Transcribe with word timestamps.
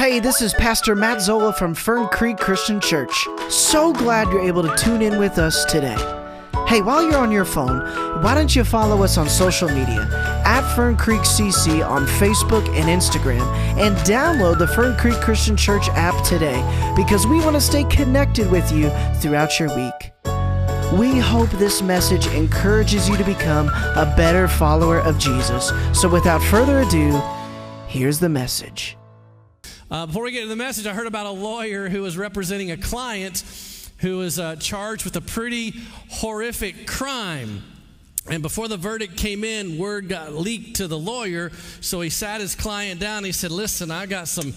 Hey, 0.00 0.18
this 0.18 0.40
is 0.40 0.54
Pastor 0.54 0.94
Matt 0.94 1.20
Zola 1.20 1.52
from 1.52 1.74
Fern 1.74 2.08
Creek 2.08 2.38
Christian 2.38 2.80
Church. 2.80 3.28
So 3.50 3.92
glad 3.92 4.28
you're 4.28 4.40
able 4.40 4.62
to 4.62 4.74
tune 4.76 5.02
in 5.02 5.18
with 5.18 5.38
us 5.38 5.64
today. 5.66 5.96
Hey, 6.66 6.80
while 6.80 7.02
you're 7.02 7.18
on 7.18 7.30
your 7.30 7.44
phone, 7.44 7.80
why 8.22 8.34
don't 8.34 8.56
you 8.56 8.64
follow 8.64 9.02
us 9.02 9.18
on 9.18 9.28
social 9.28 9.68
media 9.68 10.08
at 10.46 10.74
Fern 10.74 10.96
Creek 10.96 11.20
CC 11.20 11.86
on 11.86 12.06
Facebook 12.06 12.66
and 12.70 12.88
Instagram 12.88 13.42
and 13.76 13.96
download 13.98 14.58
the 14.58 14.68
Fern 14.68 14.96
Creek 14.96 15.20
Christian 15.20 15.56
Church 15.56 15.88
app 15.90 16.24
today 16.24 16.62
because 16.96 17.26
we 17.26 17.38
want 17.40 17.56
to 17.56 17.60
stay 17.60 17.84
connected 17.84 18.50
with 18.50 18.72
you 18.72 18.88
throughout 19.20 19.60
your 19.60 19.68
week. 19.76 20.12
We 20.98 21.18
hope 21.18 21.50
this 21.50 21.82
message 21.82 22.26
encourages 22.28 23.08
you 23.08 23.16
to 23.16 23.24
become 23.24 23.68
a 23.68 24.12
better 24.16 24.48
follower 24.48 25.00
of 25.00 25.18
Jesus. 25.18 25.72
So 25.92 26.08
without 26.08 26.42
further 26.44 26.80
ado, 26.80 27.20
here's 27.86 28.18
the 28.18 28.28
message. 28.28 28.96
Uh, 29.90 30.06
before 30.06 30.22
we 30.22 30.30
get 30.30 30.42
to 30.42 30.46
the 30.46 30.54
message, 30.54 30.86
I 30.86 30.94
heard 30.94 31.08
about 31.08 31.26
a 31.26 31.30
lawyer 31.30 31.88
who 31.88 32.02
was 32.02 32.16
representing 32.16 32.70
a 32.70 32.76
client 32.76 33.42
who 33.98 34.18
was 34.18 34.38
uh, 34.38 34.54
charged 34.54 35.04
with 35.04 35.16
a 35.16 35.20
pretty 35.20 35.74
horrific 36.10 36.86
crime. 36.86 37.64
And 38.30 38.40
before 38.40 38.68
the 38.68 38.76
verdict 38.76 39.16
came 39.16 39.42
in, 39.42 39.78
word 39.78 40.08
got 40.08 40.32
leaked 40.32 40.76
to 40.76 40.86
the 40.86 40.96
lawyer. 40.96 41.50
So 41.80 42.00
he 42.02 42.08
sat 42.08 42.40
his 42.40 42.54
client 42.54 43.00
down. 43.00 43.24
he 43.24 43.32
said, 43.32 43.50
Listen, 43.50 43.90
I 43.90 44.06
got 44.06 44.28
some 44.28 44.54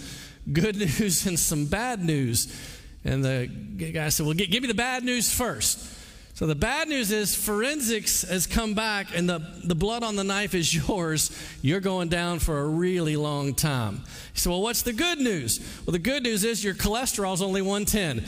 good 0.52 0.76
news 1.00 1.26
and 1.26 1.36
some 1.36 1.66
bad 1.66 2.04
news. 2.04 2.56
And 3.04 3.24
the 3.24 3.46
guy 3.92 4.10
said, 4.10 4.26
Well, 4.26 4.36
give 4.36 4.62
me 4.62 4.68
the 4.68 4.72
bad 4.72 5.02
news 5.02 5.34
first. 5.34 5.84
So 6.34 6.48
the 6.48 6.56
bad 6.56 6.88
news 6.88 7.12
is 7.12 7.32
forensics 7.32 8.22
has 8.22 8.48
come 8.48 8.74
back 8.74 9.16
and 9.16 9.28
the, 9.28 9.38
the 9.62 9.76
blood 9.76 10.02
on 10.02 10.16
the 10.16 10.24
knife 10.24 10.52
is 10.52 10.74
yours. 10.88 11.30
You're 11.62 11.78
going 11.78 12.08
down 12.08 12.40
for 12.40 12.58
a 12.58 12.66
really 12.66 13.14
long 13.14 13.54
time. 13.54 14.02
He 14.32 14.40
said, 14.40 14.50
Well, 14.50 14.60
what's 14.60 14.82
the 14.82 14.92
good 14.92 15.20
news? 15.20 15.60
Well, 15.86 15.92
the 15.92 16.00
good 16.00 16.24
news 16.24 16.42
is 16.42 16.64
your 16.64 16.74
cholesterol's 16.74 17.40
only 17.40 17.62
110. 17.62 18.24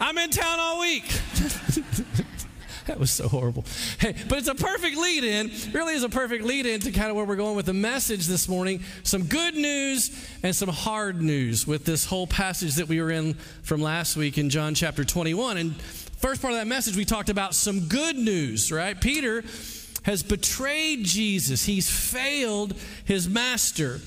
I'm 0.00 0.18
in 0.18 0.30
town 0.30 0.58
all 0.58 0.80
week. 0.80 1.04
that 2.86 2.98
was 2.98 3.12
so 3.12 3.28
horrible. 3.28 3.64
Hey, 4.00 4.16
but 4.28 4.38
it's 4.38 4.48
a 4.48 4.56
perfect 4.56 4.96
lead 4.96 5.22
in, 5.22 5.52
really 5.72 5.94
is 5.94 6.02
a 6.02 6.08
perfect 6.08 6.42
lead 6.42 6.66
in 6.66 6.80
to 6.80 6.90
kind 6.90 7.08
of 7.08 7.14
where 7.14 7.24
we're 7.24 7.36
going 7.36 7.54
with 7.54 7.66
the 7.66 7.72
message 7.72 8.26
this 8.26 8.48
morning. 8.48 8.82
Some 9.04 9.26
good 9.26 9.54
news 9.54 10.10
and 10.42 10.56
some 10.56 10.70
hard 10.70 11.22
news 11.22 11.68
with 11.68 11.84
this 11.84 12.04
whole 12.04 12.26
passage 12.26 12.74
that 12.74 12.88
we 12.88 13.00
were 13.00 13.12
in 13.12 13.34
from 13.62 13.80
last 13.80 14.16
week 14.16 14.38
in 14.38 14.50
John 14.50 14.74
chapter 14.74 15.04
21. 15.04 15.56
And 15.56 15.74
first 16.24 16.40
part 16.40 16.54
of 16.54 16.58
that 16.58 16.66
message, 16.66 16.96
we 16.96 17.04
talked 17.04 17.28
about 17.28 17.54
some 17.54 17.80
good 17.80 18.16
news, 18.16 18.72
right? 18.72 18.98
Peter 18.98 19.44
has 20.04 20.22
betrayed 20.22 21.04
Jesus, 21.04 21.66
he's 21.66 21.90
failed 21.90 22.72
his 23.04 23.28
master. 23.28 24.00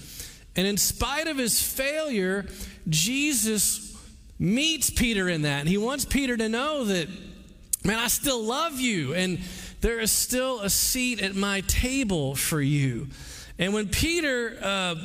And 0.55 0.65
in 0.65 0.77
spite 0.77 1.27
of 1.27 1.37
his 1.37 1.61
failure, 1.61 2.47
Jesus 2.89 3.95
meets 4.39 4.89
Peter 4.89 5.29
in 5.29 5.43
that. 5.43 5.59
And 5.59 5.69
he 5.69 5.77
wants 5.77 6.05
Peter 6.05 6.35
to 6.35 6.49
know 6.49 6.85
that, 6.85 7.07
man, 7.83 7.99
I 7.99 8.07
still 8.07 8.41
love 8.41 8.79
you. 8.79 9.13
And 9.13 9.37
there 9.81 9.99
is 9.99 10.11
still 10.11 10.61
a 10.61 10.71
seat 10.71 11.21
at 11.21 11.35
my 11.35 11.61
table 11.67 12.33
for 12.33 12.59
you. 12.59 13.09
And 13.59 13.75
when 13.75 13.89
Peter, 13.89 14.57
uh, 14.59 14.95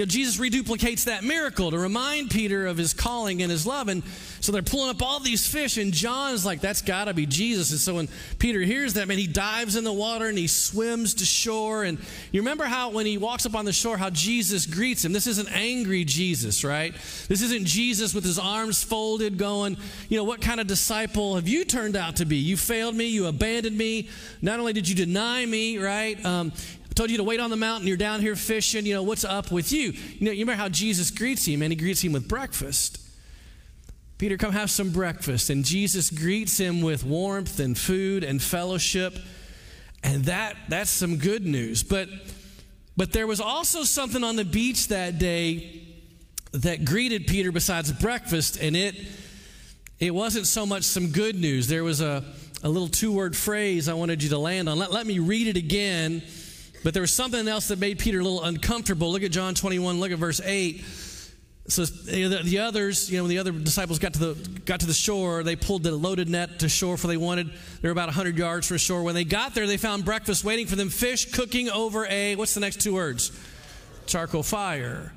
you 0.00 0.06
know, 0.06 0.08
Jesus 0.08 0.38
reduplicates 0.38 1.04
that 1.04 1.24
miracle 1.24 1.70
to 1.72 1.78
remind 1.78 2.30
Peter 2.30 2.66
of 2.66 2.78
his 2.78 2.94
calling 2.94 3.42
and 3.42 3.50
his 3.50 3.66
love. 3.66 3.88
And 3.88 4.02
so 4.40 4.50
they're 4.50 4.62
pulling 4.62 4.88
up 4.88 5.02
all 5.02 5.20
these 5.20 5.46
fish, 5.46 5.76
and 5.76 5.92
John's 5.92 6.46
like, 6.46 6.62
that's 6.62 6.80
got 6.80 7.04
to 7.04 7.12
be 7.12 7.26
Jesus. 7.26 7.70
And 7.70 7.78
so 7.78 7.96
when 7.96 8.08
Peter 8.38 8.60
hears 8.60 8.94
that, 8.94 9.08
man, 9.08 9.18
he 9.18 9.26
dives 9.26 9.76
in 9.76 9.84
the 9.84 9.92
water 9.92 10.28
and 10.28 10.38
he 10.38 10.46
swims 10.46 11.12
to 11.16 11.26
shore. 11.26 11.84
And 11.84 11.98
you 12.32 12.40
remember 12.40 12.64
how 12.64 12.88
when 12.88 13.04
he 13.04 13.18
walks 13.18 13.44
up 13.44 13.54
on 13.54 13.66
the 13.66 13.74
shore, 13.74 13.98
how 13.98 14.08
Jesus 14.08 14.64
greets 14.64 15.04
him? 15.04 15.12
This 15.12 15.26
isn't 15.26 15.54
angry 15.54 16.06
Jesus, 16.06 16.64
right? 16.64 16.94
This 17.28 17.42
isn't 17.42 17.66
Jesus 17.66 18.14
with 18.14 18.24
his 18.24 18.38
arms 18.38 18.82
folded 18.82 19.36
going, 19.36 19.76
you 20.08 20.16
know, 20.16 20.24
what 20.24 20.40
kind 20.40 20.62
of 20.62 20.66
disciple 20.66 21.34
have 21.34 21.46
you 21.46 21.62
turned 21.66 21.94
out 21.94 22.16
to 22.16 22.24
be? 22.24 22.36
You 22.36 22.56
failed 22.56 22.94
me, 22.94 23.08
you 23.08 23.26
abandoned 23.26 23.76
me. 23.76 24.08
Not 24.40 24.60
only 24.60 24.72
did 24.72 24.88
you 24.88 24.94
deny 24.94 25.44
me, 25.44 25.76
right? 25.76 26.24
Um, 26.24 26.52
told 27.00 27.10
you 27.10 27.16
to 27.16 27.24
wait 27.24 27.40
on 27.40 27.48
the 27.48 27.56
mountain. 27.56 27.88
You're 27.88 27.96
down 27.96 28.20
here 28.20 28.36
fishing. 28.36 28.84
You 28.84 28.92
know, 28.92 29.02
what's 29.02 29.24
up 29.24 29.50
with 29.50 29.72
you? 29.72 29.92
You 29.92 30.26
know, 30.26 30.32
you 30.32 30.40
remember 30.40 30.60
how 30.60 30.68
Jesus 30.68 31.10
greets 31.10 31.46
him, 31.46 31.62
and 31.62 31.72
he 31.72 31.76
greets 31.76 32.02
him 32.02 32.12
with 32.12 32.28
breakfast. 32.28 33.00
Peter, 34.18 34.36
come 34.36 34.52
have 34.52 34.70
some 34.70 34.90
breakfast. 34.90 35.48
And 35.48 35.64
Jesus 35.64 36.10
greets 36.10 36.58
him 36.58 36.82
with 36.82 37.02
warmth 37.02 37.58
and 37.58 37.78
food 37.78 38.22
and 38.22 38.42
fellowship. 38.42 39.16
And 40.02 40.26
that 40.26 40.56
that's 40.68 40.90
some 40.90 41.16
good 41.16 41.46
news. 41.46 41.82
But 41.82 42.10
but 42.98 43.14
there 43.14 43.26
was 43.26 43.40
also 43.40 43.82
something 43.82 44.22
on 44.22 44.36
the 44.36 44.44
beach 44.44 44.88
that 44.88 45.18
day 45.18 45.82
that 46.52 46.84
greeted 46.84 47.26
Peter 47.26 47.50
besides 47.50 47.90
breakfast, 47.92 48.58
and 48.60 48.76
it 48.76 48.94
it 49.98 50.14
wasn't 50.14 50.46
so 50.46 50.66
much 50.66 50.82
some 50.82 51.12
good 51.12 51.36
news. 51.36 51.66
There 51.66 51.82
was 51.82 52.02
a, 52.02 52.22
a 52.62 52.68
little 52.68 52.88
two-word 52.88 53.34
phrase 53.34 53.88
I 53.88 53.94
wanted 53.94 54.22
you 54.22 54.28
to 54.28 54.38
land 54.38 54.68
on. 54.68 54.78
Let, 54.78 54.92
let 54.92 55.06
me 55.06 55.18
read 55.18 55.46
it 55.46 55.56
again. 55.56 56.22
But 56.82 56.94
there 56.94 57.02
was 57.02 57.12
something 57.12 57.46
else 57.46 57.68
that 57.68 57.78
made 57.78 57.98
Peter 57.98 58.20
a 58.20 58.22
little 58.22 58.42
uncomfortable. 58.42 59.12
Look 59.12 59.22
at 59.22 59.30
John 59.30 59.54
21, 59.54 60.00
look 60.00 60.12
at 60.12 60.18
verse 60.18 60.40
8 60.42 60.82
so 61.70 61.84
the 61.84 62.58
others, 62.58 63.10
you 63.10 63.18
know, 63.18 63.24
when 63.24 63.30
the 63.30 63.38
other 63.38 63.52
disciples 63.52 63.98
got 63.98 64.14
to 64.14 64.18
the 64.18 64.60
got 64.60 64.80
to 64.80 64.86
the 64.86 64.92
shore, 64.94 65.42
they 65.42 65.56
pulled 65.56 65.84
the 65.84 65.92
loaded 65.92 66.28
net 66.28 66.58
to 66.60 66.68
shore 66.68 66.96
for 66.96 67.06
they 67.06 67.16
wanted. 67.16 67.50
They 67.80 67.88
were 67.88 67.92
about 67.92 68.08
100 68.08 68.36
yards 68.36 68.66
from 68.66 68.78
shore. 68.78 69.02
When 69.02 69.14
they 69.14 69.24
got 69.24 69.54
there, 69.54 69.66
they 69.66 69.76
found 69.76 70.04
breakfast 70.04 70.44
waiting 70.44 70.66
for 70.66 70.76
them, 70.76 70.88
fish 70.88 71.30
cooking 71.32 71.70
over 71.70 72.06
a 72.06 72.34
what's 72.34 72.54
the 72.54 72.60
next 72.60 72.80
two 72.80 72.94
words? 72.94 73.30
Charcoal 74.06 74.42
fire. 74.42 75.12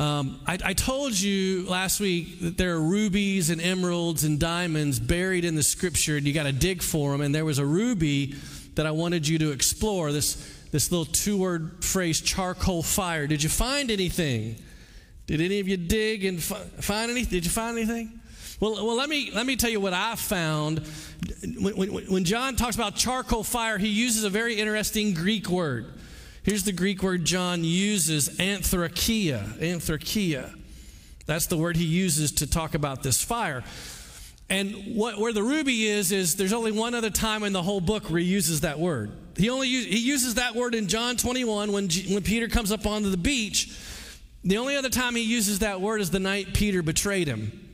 Um, 0.00 0.40
I, 0.46 0.58
I 0.64 0.72
told 0.74 1.18
you 1.18 1.66
last 1.68 1.98
week 1.98 2.40
that 2.40 2.56
there 2.56 2.74
are 2.74 2.80
rubies 2.80 3.50
and 3.50 3.60
emeralds 3.60 4.22
and 4.22 4.38
diamonds 4.38 5.00
buried 5.00 5.44
in 5.44 5.56
the 5.56 5.62
scripture, 5.62 6.16
and 6.16 6.26
you 6.26 6.32
got 6.32 6.44
to 6.44 6.52
dig 6.52 6.82
for 6.82 7.12
them. 7.12 7.20
And 7.20 7.34
there 7.34 7.44
was 7.44 7.58
a 7.58 7.66
ruby 7.66 8.34
that 8.78 8.86
I 8.86 8.92
wanted 8.92 9.26
you 9.26 9.40
to 9.40 9.50
explore. 9.50 10.12
This 10.12 10.36
this 10.70 10.92
little 10.92 11.04
two 11.04 11.36
word 11.36 11.84
phrase, 11.84 12.20
charcoal 12.20 12.84
fire. 12.84 13.26
Did 13.26 13.42
you 13.42 13.48
find 13.48 13.90
anything? 13.90 14.54
Did 15.26 15.40
any 15.40 15.58
of 15.58 15.66
you 15.66 15.76
dig 15.76 16.24
and 16.24 16.40
find 16.40 17.10
anything? 17.10 17.30
Did 17.30 17.44
you 17.44 17.50
find 17.50 17.76
anything? 17.76 18.20
Well, 18.60 18.86
well, 18.86 18.94
let 18.94 19.08
me 19.08 19.32
let 19.34 19.46
me 19.46 19.56
tell 19.56 19.68
you 19.68 19.80
what 19.80 19.94
I 19.94 20.14
found. 20.14 20.86
When, 21.58 21.76
when, 21.76 21.90
when 22.06 22.24
John 22.24 22.54
talks 22.54 22.76
about 22.76 22.94
charcoal 22.94 23.42
fire, 23.42 23.78
he 23.78 23.88
uses 23.88 24.22
a 24.22 24.30
very 24.30 24.54
interesting 24.54 25.12
Greek 25.12 25.48
word. 25.48 25.92
Here's 26.44 26.62
the 26.62 26.70
Greek 26.70 27.02
word 27.02 27.24
John 27.24 27.64
uses: 27.64 28.28
anthrakia. 28.38 29.58
Anthrakia. 29.58 30.54
That's 31.26 31.46
the 31.46 31.56
word 31.56 31.76
he 31.76 31.84
uses 31.84 32.30
to 32.30 32.46
talk 32.48 32.74
about 32.74 33.02
this 33.02 33.24
fire. 33.24 33.64
And 34.50 34.96
what, 34.96 35.18
where 35.18 35.32
the 35.32 35.42
ruby 35.42 35.86
is, 35.86 36.10
is 36.10 36.36
there's 36.36 36.54
only 36.54 36.72
one 36.72 36.94
other 36.94 37.10
time 37.10 37.42
in 37.42 37.52
the 37.52 37.62
whole 37.62 37.80
book 37.80 38.04
where 38.04 38.20
he 38.20 38.26
uses 38.26 38.62
that 38.62 38.78
word. 38.78 39.12
He 39.36 39.50
only 39.50 39.68
use, 39.68 39.86
he 39.86 39.98
uses 39.98 40.34
that 40.34 40.54
word 40.54 40.74
in 40.74 40.88
John 40.88 41.16
21 41.16 41.70
when, 41.70 41.88
when 41.88 42.22
Peter 42.22 42.48
comes 42.48 42.72
up 42.72 42.86
onto 42.86 43.10
the 43.10 43.16
beach. 43.16 43.76
The 44.44 44.56
only 44.56 44.76
other 44.76 44.88
time 44.88 45.14
he 45.14 45.22
uses 45.22 45.58
that 45.58 45.80
word 45.80 46.00
is 46.00 46.10
the 46.10 46.18
night 46.18 46.54
Peter 46.54 46.82
betrayed 46.82 47.28
him. 47.28 47.68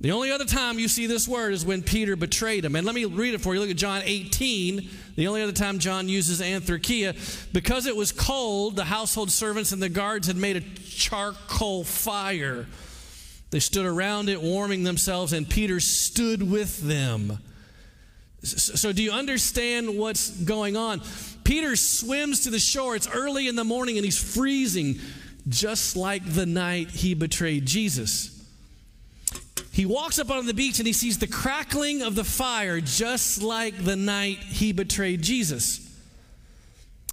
The 0.00 0.12
only 0.12 0.30
other 0.30 0.46
time 0.46 0.78
you 0.78 0.88
see 0.88 1.06
this 1.06 1.28
word 1.28 1.52
is 1.52 1.66
when 1.66 1.82
Peter 1.82 2.16
betrayed 2.16 2.64
him. 2.64 2.74
And 2.74 2.86
let 2.86 2.94
me 2.94 3.04
read 3.04 3.34
it 3.34 3.42
for 3.42 3.52
you. 3.52 3.60
Look 3.60 3.68
at 3.68 3.76
John 3.76 4.00
18. 4.02 4.88
The 5.16 5.26
only 5.26 5.42
other 5.42 5.52
time 5.52 5.78
John 5.78 6.08
uses 6.08 6.40
anthrakia. 6.40 7.52
Because 7.52 7.84
it 7.84 7.94
was 7.94 8.10
cold, 8.10 8.76
the 8.76 8.84
household 8.84 9.30
servants 9.30 9.72
and 9.72 9.82
the 9.82 9.90
guards 9.90 10.26
had 10.26 10.38
made 10.38 10.56
a 10.56 10.60
charcoal 10.60 11.84
fire. 11.84 12.66
They 13.50 13.60
stood 13.60 13.86
around 13.86 14.28
it, 14.28 14.40
warming 14.40 14.84
themselves, 14.84 15.32
and 15.32 15.48
Peter 15.48 15.80
stood 15.80 16.48
with 16.48 16.80
them. 16.82 17.38
So, 18.42 18.92
do 18.92 19.02
you 19.02 19.10
understand 19.10 19.98
what's 19.98 20.30
going 20.30 20.76
on? 20.76 21.02
Peter 21.44 21.76
swims 21.76 22.44
to 22.44 22.50
the 22.50 22.58
shore. 22.58 22.96
It's 22.96 23.08
early 23.08 23.48
in 23.48 23.56
the 23.56 23.64
morning 23.64 23.96
and 23.98 24.04
he's 24.04 24.18
freezing, 24.18 24.98
just 25.48 25.96
like 25.96 26.22
the 26.24 26.46
night 26.46 26.90
he 26.90 27.12
betrayed 27.14 27.66
Jesus. 27.66 28.36
He 29.72 29.84
walks 29.84 30.18
up 30.18 30.30
on 30.30 30.46
the 30.46 30.54
beach 30.54 30.78
and 30.78 30.86
he 30.86 30.92
sees 30.92 31.18
the 31.18 31.26
crackling 31.26 32.02
of 32.02 32.14
the 32.14 32.24
fire, 32.24 32.80
just 32.80 33.42
like 33.42 33.84
the 33.84 33.96
night 33.96 34.38
he 34.38 34.72
betrayed 34.72 35.22
Jesus. 35.22 35.89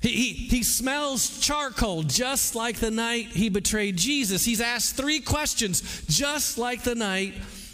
He, 0.10 0.34
he, 0.34 0.64
smells 0.64 1.40
charcoal 1.40 2.04
just 2.04 2.56
like 2.56 2.78
the 2.78 2.92
night 2.92 3.28
he 3.28 3.50
betrayed 3.50 3.98
Jesus. 3.98 4.46
He's 4.46 4.62
asked 4.62 4.96
three 4.96 5.20
questions 5.20 6.04
just 6.08 6.58
like 6.58 6.84
the 6.84 6.96
night 6.96 7.34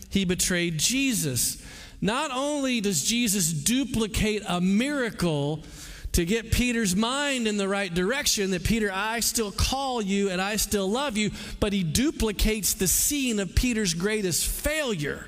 he 0.09 0.25
betrayed 0.25 0.77
Jesus. 0.77 1.61
Not 2.01 2.31
only 2.31 2.81
does 2.81 3.03
Jesus 3.03 3.51
duplicate 3.51 4.43
a 4.47 4.59
miracle 4.59 5.63
to 6.13 6.25
get 6.25 6.51
Peter's 6.51 6.95
mind 6.95 7.47
in 7.47 7.57
the 7.57 7.67
right 7.67 7.93
direction 7.93 8.51
that 8.51 8.63
Peter, 8.63 8.91
I 8.93 9.19
still 9.19 9.51
call 9.51 10.01
you 10.01 10.29
and 10.29 10.41
I 10.41 10.57
still 10.57 10.89
love 10.89 11.17
you, 11.17 11.31
but 11.59 11.73
he 11.73 11.83
duplicates 11.83 12.73
the 12.73 12.87
scene 12.87 13.39
of 13.39 13.55
Peter's 13.55 13.93
greatest 13.93 14.45
failure. 14.45 15.27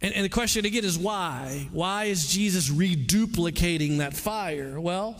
And, 0.00 0.14
and 0.14 0.24
the 0.24 0.30
question 0.30 0.64
again 0.64 0.84
is 0.84 0.98
why? 0.98 1.68
Why 1.72 2.04
is 2.04 2.28
Jesus 2.28 2.70
reduplicating 2.70 3.98
that 3.98 4.14
fire? 4.14 4.80
Well, 4.80 5.16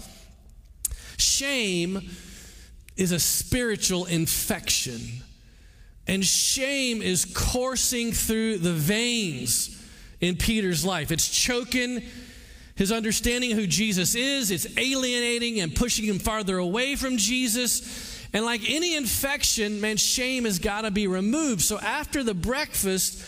shame 1.19 2.09
is 2.97 3.13
a 3.13 3.21
spiritual 3.21 4.07
infection. 4.07 5.01
And 6.07 6.25
shame 6.25 7.03
is 7.03 7.25
coursing 7.27 8.13
through 8.13 8.59
the 8.59 8.73
veins 8.73 9.75
in 10.21 10.37
Peter's 10.37 10.85
life. 10.85 11.13
It's 11.13 11.29
choking 11.29 12.03
his 12.75 12.93
understanding 12.93 13.53
of 13.53 13.59
who 13.59 13.67
Jesus 13.67 14.15
is, 14.15 14.51
it's 14.53 14.79
alienating 14.79 15.61
and 15.61 15.75
pushing 15.75 16.05
him 16.05 16.21
farther 16.21 16.59
away 16.59 16.95
from 16.95 17.17
Jesus. 17.17 18.25
And 18.33 18.45
like 18.45 18.71
any 18.71 18.95
infection, 18.95 19.81
man, 19.81 19.97
shame 19.97 20.45
has 20.45 20.59
got 20.59 20.83
to 20.83 20.91
be 20.91 21.07
removed. 21.07 21.63
So 21.63 21.79
after 21.81 22.23
the 22.23 22.35
breakfast, 22.35 23.25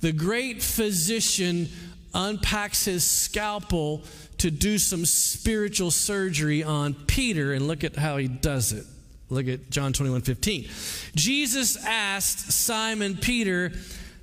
the 0.00 0.12
great 0.12 0.62
physician 0.62 1.68
unpacks 2.14 2.84
his 2.84 3.04
scalpel 3.04 4.02
to 4.38 4.50
do 4.50 4.78
some 4.78 5.04
spiritual 5.06 5.90
surgery 5.90 6.62
on 6.62 6.94
Peter. 6.94 7.52
And 7.52 7.66
look 7.66 7.84
at 7.84 7.96
how 7.96 8.16
he 8.16 8.28
does 8.28 8.72
it. 8.72 8.84
Look 9.30 9.48
at 9.48 9.70
John 9.70 9.92
21 9.92 10.20
15. 10.22 10.68
Jesus 11.14 11.82
asked 11.86 12.52
Simon 12.52 13.16
Peter, 13.16 13.72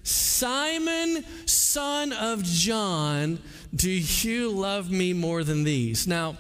Simon, 0.04 1.26
son 1.46 2.14
of 2.14 2.44
John, 2.44 3.40
do 3.74 3.90
you 3.90 4.52
love 4.52 4.92
me 4.92 5.14
more 5.14 5.44
than 5.44 5.64
these? 5.64 6.08
Now, 6.08 6.38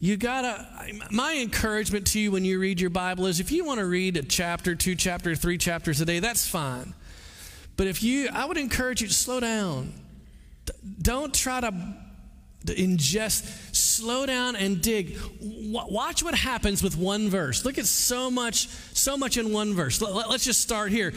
you 0.00 0.16
gotta, 0.16 0.66
my 1.10 1.38
encouragement 1.38 2.08
to 2.08 2.20
you 2.20 2.30
when 2.30 2.44
you 2.44 2.60
read 2.60 2.80
your 2.80 2.90
Bible 2.90 3.26
is 3.26 3.40
if 3.40 3.50
you 3.50 3.64
want 3.64 3.80
to 3.80 3.86
read 3.86 4.16
a 4.16 4.22
chapter, 4.22 4.74
two 4.74 4.94
chapters, 4.94 5.38
three 5.38 5.56
chapters 5.56 6.00
a 6.00 6.04
day, 6.04 6.18
that's 6.18 6.46
fine. 6.46 6.92
But 7.76 7.86
if 7.86 8.02
you, 8.02 8.28
I 8.32 8.44
would 8.44 8.58
encourage 8.58 9.00
you 9.00 9.08
to 9.08 9.14
slow 9.14 9.40
down. 9.40 9.92
Don't 11.00 11.34
try 11.34 11.60
to 11.60 11.72
ingest, 12.66 13.74
slow 13.74 14.26
down 14.26 14.56
and 14.56 14.80
dig. 14.80 15.18
Watch 15.40 16.22
what 16.22 16.34
happens 16.34 16.82
with 16.82 16.96
one 16.96 17.28
verse. 17.28 17.64
Look 17.64 17.78
at 17.78 17.86
so 17.86 18.30
much, 18.30 18.68
so 18.92 19.16
much 19.16 19.36
in 19.36 19.52
one 19.52 19.74
verse. 19.74 20.00
Let's 20.00 20.44
just 20.44 20.60
start 20.60 20.90
here. 20.90 21.12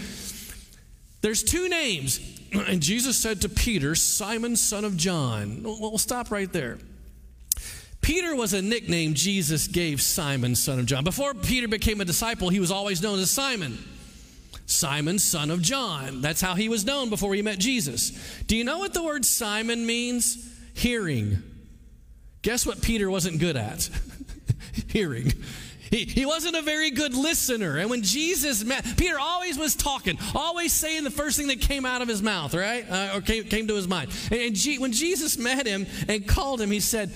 There's 1.22 1.44
two 1.44 1.68
names 1.70 2.20
and 2.54 2.82
Jesus 2.82 3.18
said 3.18 3.42
to 3.42 3.50
Peter, 3.50 3.96
Simon, 3.96 4.56
son 4.56 4.86
of 4.86 4.98
John. 4.98 5.62
We'll 5.64 5.98
stop 5.98 6.32
right 6.32 6.52
there. 6.52 6.78
Peter 8.02 8.36
was 8.36 8.54
a 8.54 8.62
nickname 8.62 9.16
Jesus 9.16 9.68
gave 9.68 10.02
Simon, 10.02 10.56
son 10.56 10.80
of 10.80 10.86
John. 10.86 11.04
Before 11.04 11.34
Peter 11.34 11.68
became 11.68 12.00
a 12.00 12.06
disciple, 12.06 12.50
he 12.50 12.60
was 12.60 12.72
always 12.72 13.02
known 13.02 13.20
as 13.20 13.30
Simon. 13.32 13.78
Simon, 14.68 15.18
son 15.18 15.50
of 15.50 15.62
John. 15.62 16.22
That's 16.22 16.42
how 16.42 16.54
he 16.54 16.70
was 16.70 16.86
known 16.86 17.10
before 17.10 17.34
he 17.34 17.42
met 17.42 17.58
Jesus. 17.58 18.12
Do 18.46 18.56
you 18.56 18.64
know 18.64 18.78
what 18.78 18.94
the 18.94 19.02
word 19.02 19.26
Simon 19.26 19.86
means? 19.86 20.54
Hearing. 20.74 21.42
Guess 22.42 22.66
what 22.66 22.82
Peter 22.82 23.10
wasn't 23.10 23.40
good 23.40 23.56
at? 23.56 23.90
Hearing. 24.88 25.32
He, 25.90 26.04
he 26.04 26.26
wasn't 26.26 26.58
a 26.58 26.62
very 26.62 26.92
good 26.92 27.14
listener. 27.14 27.78
And 27.78 27.90
when 27.90 28.04
Jesus 28.04 28.64
met, 28.64 28.86
Peter 28.98 29.18
always 29.18 29.58
was 29.58 29.74
talking, 29.74 30.20
always 30.36 30.74
saying 30.74 31.06
the 31.06 31.12
first 31.12 31.38
thing 31.38 31.48
that 31.48 31.62
came 31.62 31.86
out 31.86 32.02
of 32.02 32.10
his 32.10 32.22
mouth, 32.22 32.54
right? 32.54 32.86
Uh, 32.90 33.14
or 33.16 33.22
came, 33.22 33.46
came 33.46 33.68
to 33.68 33.76
his 33.76 33.88
mind. 33.88 34.12
And, 34.32 34.42
and 34.42 34.56
G, 34.56 34.80
when 34.80 34.92
Jesus 34.92 35.38
met 35.38 35.66
him 35.66 35.88
and 36.10 36.28
called 36.28 36.60
him, 36.60 36.72
he 36.72 36.82
said, 36.82 37.12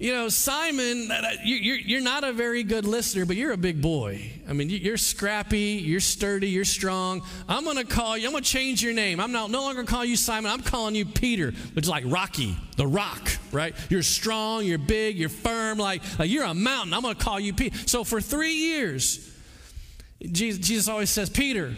you 0.00 0.14
know, 0.14 0.30
Simon, 0.30 1.10
uh, 1.10 1.14
uh, 1.14 1.30
you're 1.44 2.00
not 2.00 2.24
a 2.24 2.32
very 2.32 2.62
good 2.62 2.86
listener, 2.86 3.26
but 3.26 3.36
you're 3.36 3.52
a 3.52 3.58
big 3.58 3.82
boy. 3.82 4.32
I 4.48 4.54
mean, 4.54 4.70
you're 4.70 4.96
scrappy, 4.96 5.82
you're 5.84 6.00
sturdy, 6.00 6.48
you're 6.48 6.64
strong. 6.64 7.20
I'm 7.46 7.64
going 7.64 7.76
to 7.76 7.84
call 7.84 8.16
you, 8.16 8.24
I'm 8.24 8.32
going 8.32 8.42
to 8.42 8.48
change 8.48 8.82
your 8.82 8.94
name. 8.94 9.20
I'm 9.20 9.30
not, 9.30 9.50
no 9.50 9.60
longer 9.60 9.84
call 9.84 10.02
you 10.06 10.16
Simon, 10.16 10.50
I'm 10.50 10.62
calling 10.62 10.94
you 10.94 11.04
Peter, 11.04 11.52
which 11.74 11.84
is 11.84 11.88
like 11.90 12.04
Rocky, 12.06 12.56
the 12.78 12.86
rock, 12.86 13.30
right? 13.52 13.74
You're 13.90 14.02
strong, 14.02 14.64
you're 14.64 14.78
big, 14.78 15.18
you're 15.18 15.28
firm, 15.28 15.76
like, 15.76 16.00
like 16.18 16.30
you're 16.30 16.44
a 16.44 16.54
mountain. 16.54 16.94
I'm 16.94 17.02
going 17.02 17.14
to 17.14 17.22
call 17.22 17.38
you 17.38 17.52
Peter. 17.52 17.76
So 17.86 18.02
for 18.02 18.22
three 18.22 18.54
years, 18.54 19.30
Jesus, 20.22 20.66
Jesus 20.66 20.88
always 20.88 21.10
says, 21.10 21.28
Peter, 21.28 21.76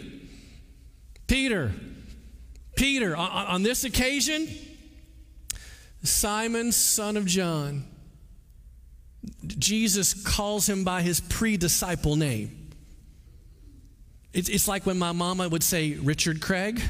Peter, 1.27 1.73
Peter. 2.77 3.17
On, 3.17 3.29
on 3.47 3.63
this 3.63 3.83
occasion, 3.83 4.47
Simon, 6.03 6.71
son 6.71 7.17
of 7.17 7.25
John 7.25 7.89
Jesus 9.45 10.13
calls 10.13 10.67
him 10.67 10.83
by 10.83 11.01
his 11.01 11.19
pre 11.19 11.57
disciple 11.57 12.15
name. 12.15 12.71
It's, 14.33 14.49
it's 14.49 14.67
like 14.67 14.85
when 14.85 14.97
my 14.97 15.11
mama 15.11 15.47
would 15.47 15.63
say, 15.63 15.93
Richard 15.93 16.41
Craig. 16.41 16.81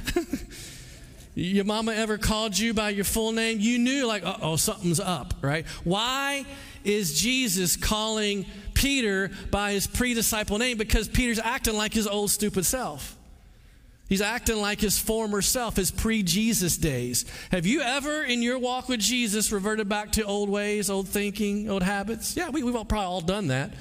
your 1.35 1.65
mama 1.65 1.93
ever 1.93 2.17
called 2.17 2.57
you 2.57 2.73
by 2.73 2.89
your 2.89 3.03
full 3.03 3.31
name? 3.33 3.59
You 3.59 3.79
knew, 3.79 4.05
like, 4.05 4.23
oh, 4.25 4.55
something's 4.55 4.99
up, 4.99 5.33
right? 5.41 5.65
Why 5.83 6.45
is 6.83 7.19
Jesus 7.19 7.75
calling 7.75 8.45
Peter 8.73 9.29
by 9.51 9.73
his 9.73 9.87
pre 9.87 10.13
disciple 10.13 10.57
name? 10.57 10.77
Because 10.77 11.07
Peter's 11.07 11.39
acting 11.39 11.75
like 11.75 11.93
his 11.93 12.07
old 12.07 12.31
stupid 12.31 12.65
self. 12.65 13.17
He's 14.09 14.21
acting 14.21 14.57
like 14.57 14.81
his 14.81 14.99
former 14.99 15.41
self, 15.41 15.75
his 15.75 15.89
pre 15.89 16.23
Jesus 16.23 16.77
days. 16.77 17.25
Have 17.51 17.65
you 17.65 17.81
ever, 17.81 18.23
in 18.23 18.41
your 18.41 18.59
walk 18.59 18.89
with 18.89 18.99
Jesus, 18.99 19.51
reverted 19.51 19.89
back 19.89 20.11
to 20.13 20.23
old 20.23 20.49
ways, 20.49 20.89
old 20.89 21.07
thinking, 21.07 21.69
old 21.69 21.83
habits? 21.83 22.35
Yeah, 22.35 22.49
we, 22.49 22.61
have 22.61 22.75
all, 22.75 22.85
probably 22.85 23.07
all 23.07 23.21
done 23.21 23.47
that. 23.47 23.73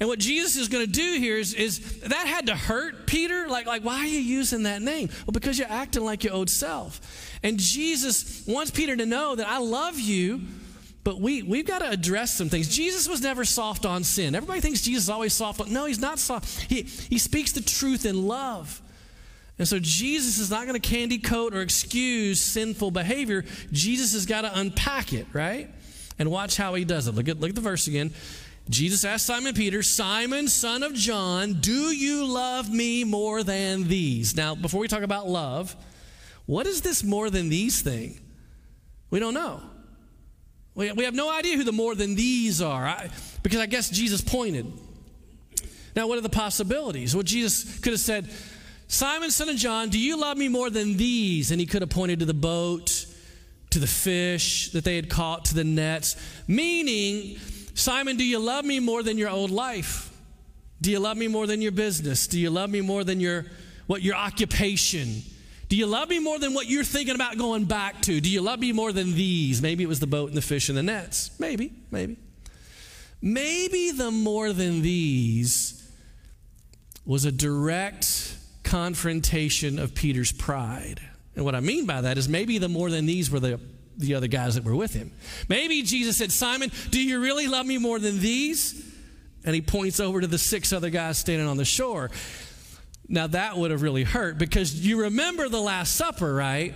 And 0.00 0.08
what 0.08 0.18
Jesus 0.18 0.56
is 0.56 0.68
going 0.68 0.86
to 0.86 0.90
do 0.90 1.18
here 1.18 1.36
is, 1.36 1.52
is 1.52 2.00
that 2.00 2.26
had 2.26 2.46
to 2.46 2.56
hurt 2.56 3.06
Peter. 3.06 3.48
Like, 3.48 3.66
like, 3.66 3.84
why 3.84 3.98
are 3.98 4.06
you 4.06 4.18
using 4.18 4.62
that 4.62 4.80
name? 4.80 5.10
Well, 5.26 5.32
because 5.32 5.58
you're 5.58 5.70
acting 5.70 6.04
like 6.04 6.24
your 6.24 6.32
old 6.32 6.48
self. 6.48 7.38
And 7.42 7.58
Jesus 7.58 8.46
wants 8.46 8.70
Peter 8.70 8.96
to 8.96 9.04
know 9.04 9.36
that 9.36 9.46
I 9.46 9.58
love 9.58 10.00
you, 10.00 10.40
but 11.04 11.20
we, 11.20 11.42
we've 11.42 11.66
got 11.66 11.80
to 11.80 11.90
address 11.90 12.32
some 12.32 12.48
things. 12.48 12.74
Jesus 12.74 13.06
was 13.06 13.20
never 13.20 13.44
soft 13.44 13.84
on 13.84 14.02
sin. 14.02 14.34
Everybody 14.34 14.60
thinks 14.60 14.80
Jesus 14.80 15.04
is 15.04 15.10
always 15.10 15.34
soft. 15.34 15.60
On, 15.60 15.70
no, 15.70 15.84
he's 15.84 16.00
not 16.00 16.18
soft. 16.18 16.62
He, 16.62 16.82
he 16.82 17.18
speaks 17.18 17.52
the 17.52 17.60
truth 17.60 18.06
in 18.06 18.26
love. 18.26 18.80
And 19.60 19.68
so 19.68 19.78
Jesus 19.78 20.38
is 20.38 20.50
not 20.50 20.66
going 20.66 20.80
to 20.80 20.88
candy 20.88 21.18
coat 21.18 21.54
or 21.54 21.60
excuse 21.60 22.40
sinful 22.40 22.92
behavior. 22.92 23.44
Jesus 23.70 24.14
has 24.14 24.24
got 24.24 24.40
to 24.40 24.58
unpack 24.58 25.12
it, 25.12 25.26
right? 25.34 25.68
And 26.18 26.30
watch 26.30 26.56
how 26.56 26.72
he 26.72 26.86
does 26.86 27.06
it. 27.06 27.14
Look 27.14 27.28
at, 27.28 27.40
look 27.40 27.50
at 27.50 27.56
the 27.56 27.60
verse 27.60 27.86
again. 27.86 28.14
Jesus 28.70 29.04
asked 29.04 29.26
Simon 29.26 29.52
Peter, 29.52 29.82
Simon, 29.82 30.48
son 30.48 30.82
of 30.82 30.94
John, 30.94 31.60
do 31.60 31.94
you 31.94 32.24
love 32.24 32.70
me 32.70 33.04
more 33.04 33.42
than 33.42 33.86
these? 33.86 34.34
Now, 34.34 34.54
before 34.54 34.80
we 34.80 34.88
talk 34.88 35.02
about 35.02 35.28
love, 35.28 35.76
what 36.46 36.66
is 36.66 36.80
this 36.80 37.04
more 37.04 37.28
than 37.28 37.50
these 37.50 37.82
thing? 37.82 38.18
We 39.10 39.20
don't 39.20 39.34
know. 39.34 39.60
We, 40.74 40.90
we 40.92 41.04
have 41.04 41.14
no 41.14 41.30
idea 41.30 41.58
who 41.58 41.64
the 41.64 41.72
more 41.72 41.94
than 41.94 42.14
these 42.14 42.62
are 42.62 42.86
I, 42.86 43.10
because 43.42 43.58
I 43.58 43.66
guess 43.66 43.90
Jesus 43.90 44.22
pointed. 44.22 44.72
Now, 45.94 46.06
what 46.06 46.16
are 46.16 46.22
the 46.22 46.30
possibilities? 46.30 47.14
Well, 47.14 47.24
Jesus 47.24 47.78
could 47.80 47.92
have 47.92 48.00
said, 48.00 48.30
Simon, 48.90 49.30
son 49.30 49.48
of 49.48 49.54
John, 49.54 49.88
do 49.88 50.00
you 50.00 50.16
love 50.16 50.36
me 50.36 50.48
more 50.48 50.68
than 50.68 50.96
these? 50.96 51.52
And 51.52 51.60
he 51.60 51.66
could 51.66 51.80
have 51.80 51.90
pointed 51.90 52.18
to 52.18 52.24
the 52.24 52.34
boat, 52.34 53.06
to 53.70 53.78
the 53.78 53.86
fish 53.86 54.72
that 54.72 54.82
they 54.82 54.96
had 54.96 55.08
caught, 55.08 55.44
to 55.44 55.54
the 55.54 55.62
nets. 55.62 56.16
Meaning, 56.48 57.38
Simon, 57.74 58.16
do 58.16 58.24
you 58.24 58.40
love 58.40 58.64
me 58.64 58.80
more 58.80 59.04
than 59.04 59.16
your 59.16 59.30
old 59.30 59.52
life? 59.52 60.12
Do 60.80 60.90
you 60.90 60.98
love 60.98 61.16
me 61.16 61.28
more 61.28 61.46
than 61.46 61.62
your 61.62 61.70
business? 61.70 62.26
Do 62.26 62.40
you 62.40 62.50
love 62.50 62.68
me 62.68 62.80
more 62.80 63.04
than 63.04 63.20
your 63.20 63.46
what 63.86 64.02
your 64.02 64.16
occupation? 64.16 65.22
Do 65.68 65.76
you 65.76 65.86
love 65.86 66.08
me 66.08 66.18
more 66.18 66.40
than 66.40 66.52
what 66.52 66.68
you're 66.68 66.82
thinking 66.82 67.14
about 67.14 67.38
going 67.38 67.66
back 67.66 68.02
to? 68.02 68.20
Do 68.20 68.28
you 68.28 68.42
love 68.42 68.58
me 68.58 68.72
more 68.72 68.90
than 68.90 69.14
these? 69.14 69.62
Maybe 69.62 69.84
it 69.84 69.88
was 69.88 70.00
the 70.00 70.08
boat 70.08 70.30
and 70.30 70.36
the 70.36 70.42
fish 70.42 70.68
and 70.68 70.76
the 70.76 70.82
nets. 70.82 71.30
Maybe, 71.38 71.72
maybe. 71.92 72.16
Maybe 73.22 73.92
the 73.92 74.10
more 74.10 74.52
than 74.52 74.82
these 74.82 75.88
was 77.06 77.24
a 77.24 77.30
direct 77.30 78.38
confrontation 78.70 79.80
of 79.80 79.96
Peter's 79.96 80.30
pride. 80.30 81.00
And 81.34 81.44
what 81.44 81.56
I 81.56 81.60
mean 81.60 81.86
by 81.86 82.02
that 82.02 82.18
is 82.18 82.28
maybe 82.28 82.58
the 82.58 82.68
more 82.68 82.88
than 82.88 83.04
these 83.04 83.28
were 83.28 83.40
the, 83.40 83.58
the 83.96 84.14
other 84.14 84.28
guys 84.28 84.54
that 84.54 84.62
were 84.62 84.76
with 84.76 84.94
him. 84.94 85.10
Maybe 85.48 85.82
Jesus 85.82 86.16
said, 86.16 86.30
Simon, 86.30 86.70
do 86.90 87.02
you 87.02 87.20
really 87.20 87.48
love 87.48 87.66
me 87.66 87.78
more 87.78 87.98
than 87.98 88.20
these? 88.20 88.86
And 89.44 89.56
he 89.56 89.60
points 89.60 89.98
over 89.98 90.20
to 90.20 90.28
the 90.28 90.38
six 90.38 90.72
other 90.72 90.88
guys 90.88 91.18
standing 91.18 91.48
on 91.48 91.56
the 91.56 91.64
shore. 91.64 92.12
Now 93.08 93.26
that 93.26 93.56
would 93.56 93.72
have 93.72 93.82
really 93.82 94.04
hurt 94.04 94.38
because 94.38 94.86
you 94.86 95.02
remember 95.02 95.48
the 95.48 95.60
Last 95.60 95.96
Supper, 95.96 96.32
right? 96.32 96.72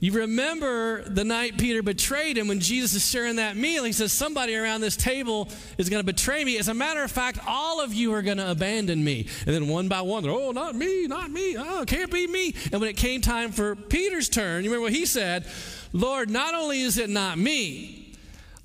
You 0.00 0.12
remember 0.12 1.02
the 1.02 1.24
night 1.24 1.58
Peter 1.58 1.82
betrayed 1.82 2.38
him 2.38 2.46
when 2.46 2.60
Jesus 2.60 2.94
is 2.94 3.10
sharing 3.10 3.36
that 3.36 3.56
meal. 3.56 3.82
He 3.82 3.90
says, 3.90 4.12
Somebody 4.12 4.54
around 4.54 4.80
this 4.80 4.96
table 4.96 5.48
is 5.76 5.88
going 5.88 5.98
to 6.00 6.06
betray 6.06 6.44
me. 6.44 6.56
As 6.56 6.68
a 6.68 6.74
matter 6.74 7.02
of 7.02 7.10
fact, 7.10 7.40
all 7.48 7.80
of 7.80 7.92
you 7.92 8.12
are 8.14 8.22
going 8.22 8.36
to 8.36 8.48
abandon 8.48 9.02
me. 9.02 9.26
And 9.44 9.54
then 9.54 9.66
one 9.66 9.88
by 9.88 10.02
one, 10.02 10.24
oh, 10.28 10.52
not 10.52 10.76
me, 10.76 11.08
not 11.08 11.32
me. 11.32 11.56
Oh, 11.58 11.84
can't 11.84 12.12
be 12.12 12.28
me. 12.28 12.54
And 12.70 12.80
when 12.80 12.88
it 12.88 12.96
came 12.96 13.20
time 13.20 13.50
for 13.50 13.74
Peter's 13.74 14.28
turn, 14.28 14.62
you 14.62 14.70
remember 14.70 14.84
what 14.84 14.92
he 14.92 15.04
said? 15.04 15.46
Lord, 15.92 16.30
not 16.30 16.54
only 16.54 16.80
is 16.80 16.96
it 16.96 17.10
not 17.10 17.36
me, 17.36 18.14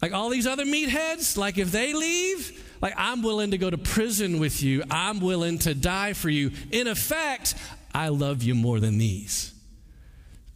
like 0.04 0.14
all 0.14 0.30
these 0.30 0.46
other 0.46 0.66
meatheads, 0.66 1.36
like 1.36 1.58
if 1.58 1.72
they 1.72 1.94
leave, 1.94 2.78
like 2.80 2.94
I'm 2.96 3.24
willing 3.24 3.52
to 3.52 3.58
go 3.58 3.72
to 3.72 3.78
prison 3.78 4.40
with 4.40 4.62
you, 4.62 4.84
I'm 4.92 5.20
willing 5.20 5.58
to 5.60 5.74
die 5.74 6.14
for 6.14 6.30
you. 6.30 6.52
In 6.72 6.86
effect, 6.86 7.56
I 7.92 8.10
love 8.10 8.44
you 8.44 8.54
more 8.54 8.80
than 8.80 9.00
these. 9.00 9.53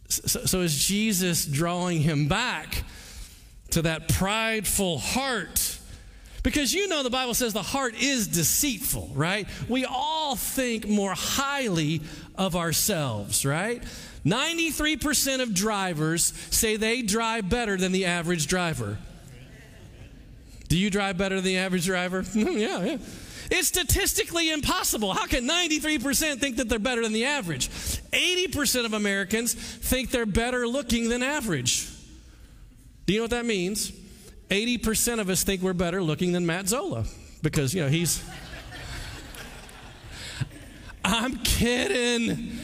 So, 0.08 0.40
so 0.44 0.60
is 0.60 0.86
Jesus 0.86 1.44
drawing 1.44 2.00
him 2.00 2.28
back 2.28 2.84
to 3.70 3.82
that 3.82 4.08
prideful 4.08 4.98
heart? 4.98 5.78
Because 6.42 6.72
you 6.72 6.88
know 6.88 7.02
the 7.02 7.10
Bible 7.10 7.34
says 7.34 7.52
the 7.52 7.62
heart 7.62 7.94
is 8.00 8.28
deceitful, 8.28 9.10
right? 9.14 9.46
We 9.68 9.84
all 9.84 10.34
think 10.36 10.88
more 10.88 11.12
highly 11.14 12.00
of 12.36 12.56
ourselves, 12.56 13.44
right? 13.44 13.82
93% 14.24 15.42
of 15.42 15.54
drivers 15.54 16.32
say 16.50 16.76
they 16.76 17.02
drive 17.02 17.48
better 17.48 17.76
than 17.76 17.92
the 17.92 18.06
average 18.06 18.46
driver. 18.46 18.98
Do 20.68 20.78
you 20.78 20.90
drive 20.90 21.16
better 21.16 21.36
than 21.36 21.44
the 21.44 21.58
average 21.58 21.86
driver? 21.86 22.24
yeah, 22.34 22.82
yeah. 22.84 22.96
It's 23.50 23.68
statistically 23.68 24.50
impossible. 24.50 25.14
How 25.14 25.26
can 25.26 25.48
93% 25.48 26.38
think 26.38 26.56
that 26.56 26.68
they're 26.68 26.78
better 26.78 27.02
than 27.02 27.12
the 27.12 27.24
average? 27.24 27.68
80% 27.68 28.84
of 28.84 28.92
Americans 28.92 29.54
think 29.54 30.10
they're 30.10 30.26
better 30.26 30.66
looking 30.66 31.08
than 31.08 31.22
average. 31.22 31.88
Do 33.06 33.14
you 33.14 33.20
know 33.20 33.24
what 33.24 33.30
that 33.30 33.46
means? 33.46 33.90
80% 34.50 35.20
of 35.20 35.30
us 35.30 35.44
think 35.44 35.62
we're 35.62 35.72
better 35.72 36.02
looking 36.02 36.32
than 36.32 36.44
Matt 36.44 36.68
Zola 36.68 37.04
because, 37.42 37.74
you 37.74 37.82
know, 37.82 37.88
he's. 37.88 38.22
I'm 41.04 41.38
kidding. 41.38 42.58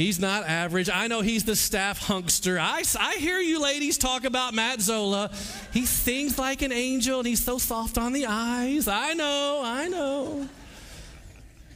He's 0.00 0.18
not 0.18 0.44
average. 0.44 0.88
I 0.88 1.08
know 1.08 1.20
he's 1.20 1.44
the 1.44 1.54
staff 1.54 2.00
hunkster. 2.00 2.58
I, 2.58 2.82
I 2.98 3.18
hear 3.18 3.38
you 3.38 3.60
ladies 3.60 3.98
talk 3.98 4.24
about 4.24 4.54
Matt 4.54 4.80
Zola. 4.80 5.30
He 5.74 5.84
sings 5.84 6.38
like 6.38 6.62
an 6.62 6.72
angel 6.72 7.18
and 7.18 7.28
he's 7.28 7.44
so 7.44 7.58
soft 7.58 7.98
on 7.98 8.14
the 8.14 8.24
eyes. 8.24 8.88
I 8.88 9.12
know, 9.12 9.60
I 9.62 9.88
know. 9.88 10.48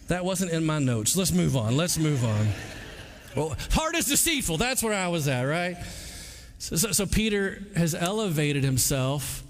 That 0.09 0.25
wasn't 0.25 0.53
in 0.53 0.65
my 0.65 0.79
notes. 0.79 1.15
Let's 1.19 1.33
move 1.33 1.55
on. 1.55 1.77
Let's 1.77 1.99
move 1.99 2.25
on. 2.25 2.49
Well, 3.37 3.57
heart 3.73 3.95
is 3.95 4.07
deceitful. 4.07 4.57
That's 4.57 4.83
where 4.83 4.95
I 4.95 5.09
was 5.09 5.29
at, 5.29 5.43
right? 5.43 5.77
So, 6.59 6.77
so, 6.77 6.93
so 6.93 7.05
Peter 7.05 7.63
has 7.77 7.95
elevated 7.95 8.65
himself. 8.65 9.43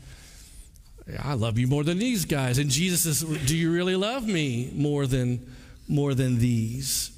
I 1.22 1.34
love 1.34 1.58
you 1.58 1.68
more 1.68 1.84
than 1.84 2.00
these 2.00 2.24
guys. 2.24 2.58
And 2.58 2.70
Jesus 2.70 3.02
says, 3.02 3.20
Do 3.46 3.56
you 3.56 3.72
really 3.72 3.94
love 3.94 4.26
me 4.26 4.72
more 4.74 5.06
than 5.06 5.46
more 5.86 6.12
than 6.12 6.40
these? 6.40 7.13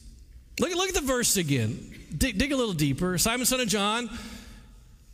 Look, 0.59 0.75
look 0.75 0.89
at 0.89 0.95
the 0.95 1.01
verse 1.01 1.37
again. 1.37 1.95
Dig, 2.17 2.39
dig 2.39 2.53
a 2.53 2.57
little 2.57 2.75
deeper. 2.75 3.19
Simon, 3.19 3.47
son 3.47 3.61
of 3.61 3.69
John, 3.69 4.09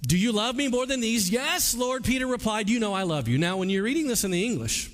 do 0.02 0.18
you 0.18 0.32
love 0.32 0.56
me 0.56 0.68
more 0.68 0.86
than 0.86 1.00
these? 1.00 1.30
Yes, 1.30 1.74
Lord. 1.74 2.04
Peter 2.04 2.26
replied, 2.26 2.68
You 2.68 2.80
know 2.80 2.92
I 2.92 3.02
love 3.02 3.28
you. 3.28 3.38
Now, 3.38 3.56
when 3.56 3.70
you're 3.70 3.82
reading 3.82 4.08
this 4.08 4.24
in 4.24 4.30
the 4.30 4.44
English, 4.44 4.90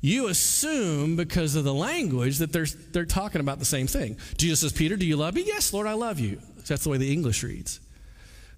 you 0.00 0.28
assume 0.28 1.16
because 1.16 1.54
of 1.54 1.64
the 1.64 1.72
language 1.72 2.38
that 2.38 2.52
they're, 2.52 2.66
they're 2.66 3.06
talking 3.06 3.40
about 3.40 3.58
the 3.58 3.64
same 3.64 3.86
thing. 3.86 4.18
Jesus 4.36 4.60
says, 4.60 4.72
Peter, 4.72 4.96
do 4.96 5.06
you 5.06 5.16
love 5.16 5.34
me? 5.34 5.44
Yes, 5.46 5.72
Lord, 5.72 5.86
I 5.86 5.94
love 5.94 6.20
you. 6.20 6.40
That's 6.66 6.84
the 6.84 6.90
way 6.90 6.98
the 6.98 7.12
English 7.12 7.42
reads. 7.42 7.80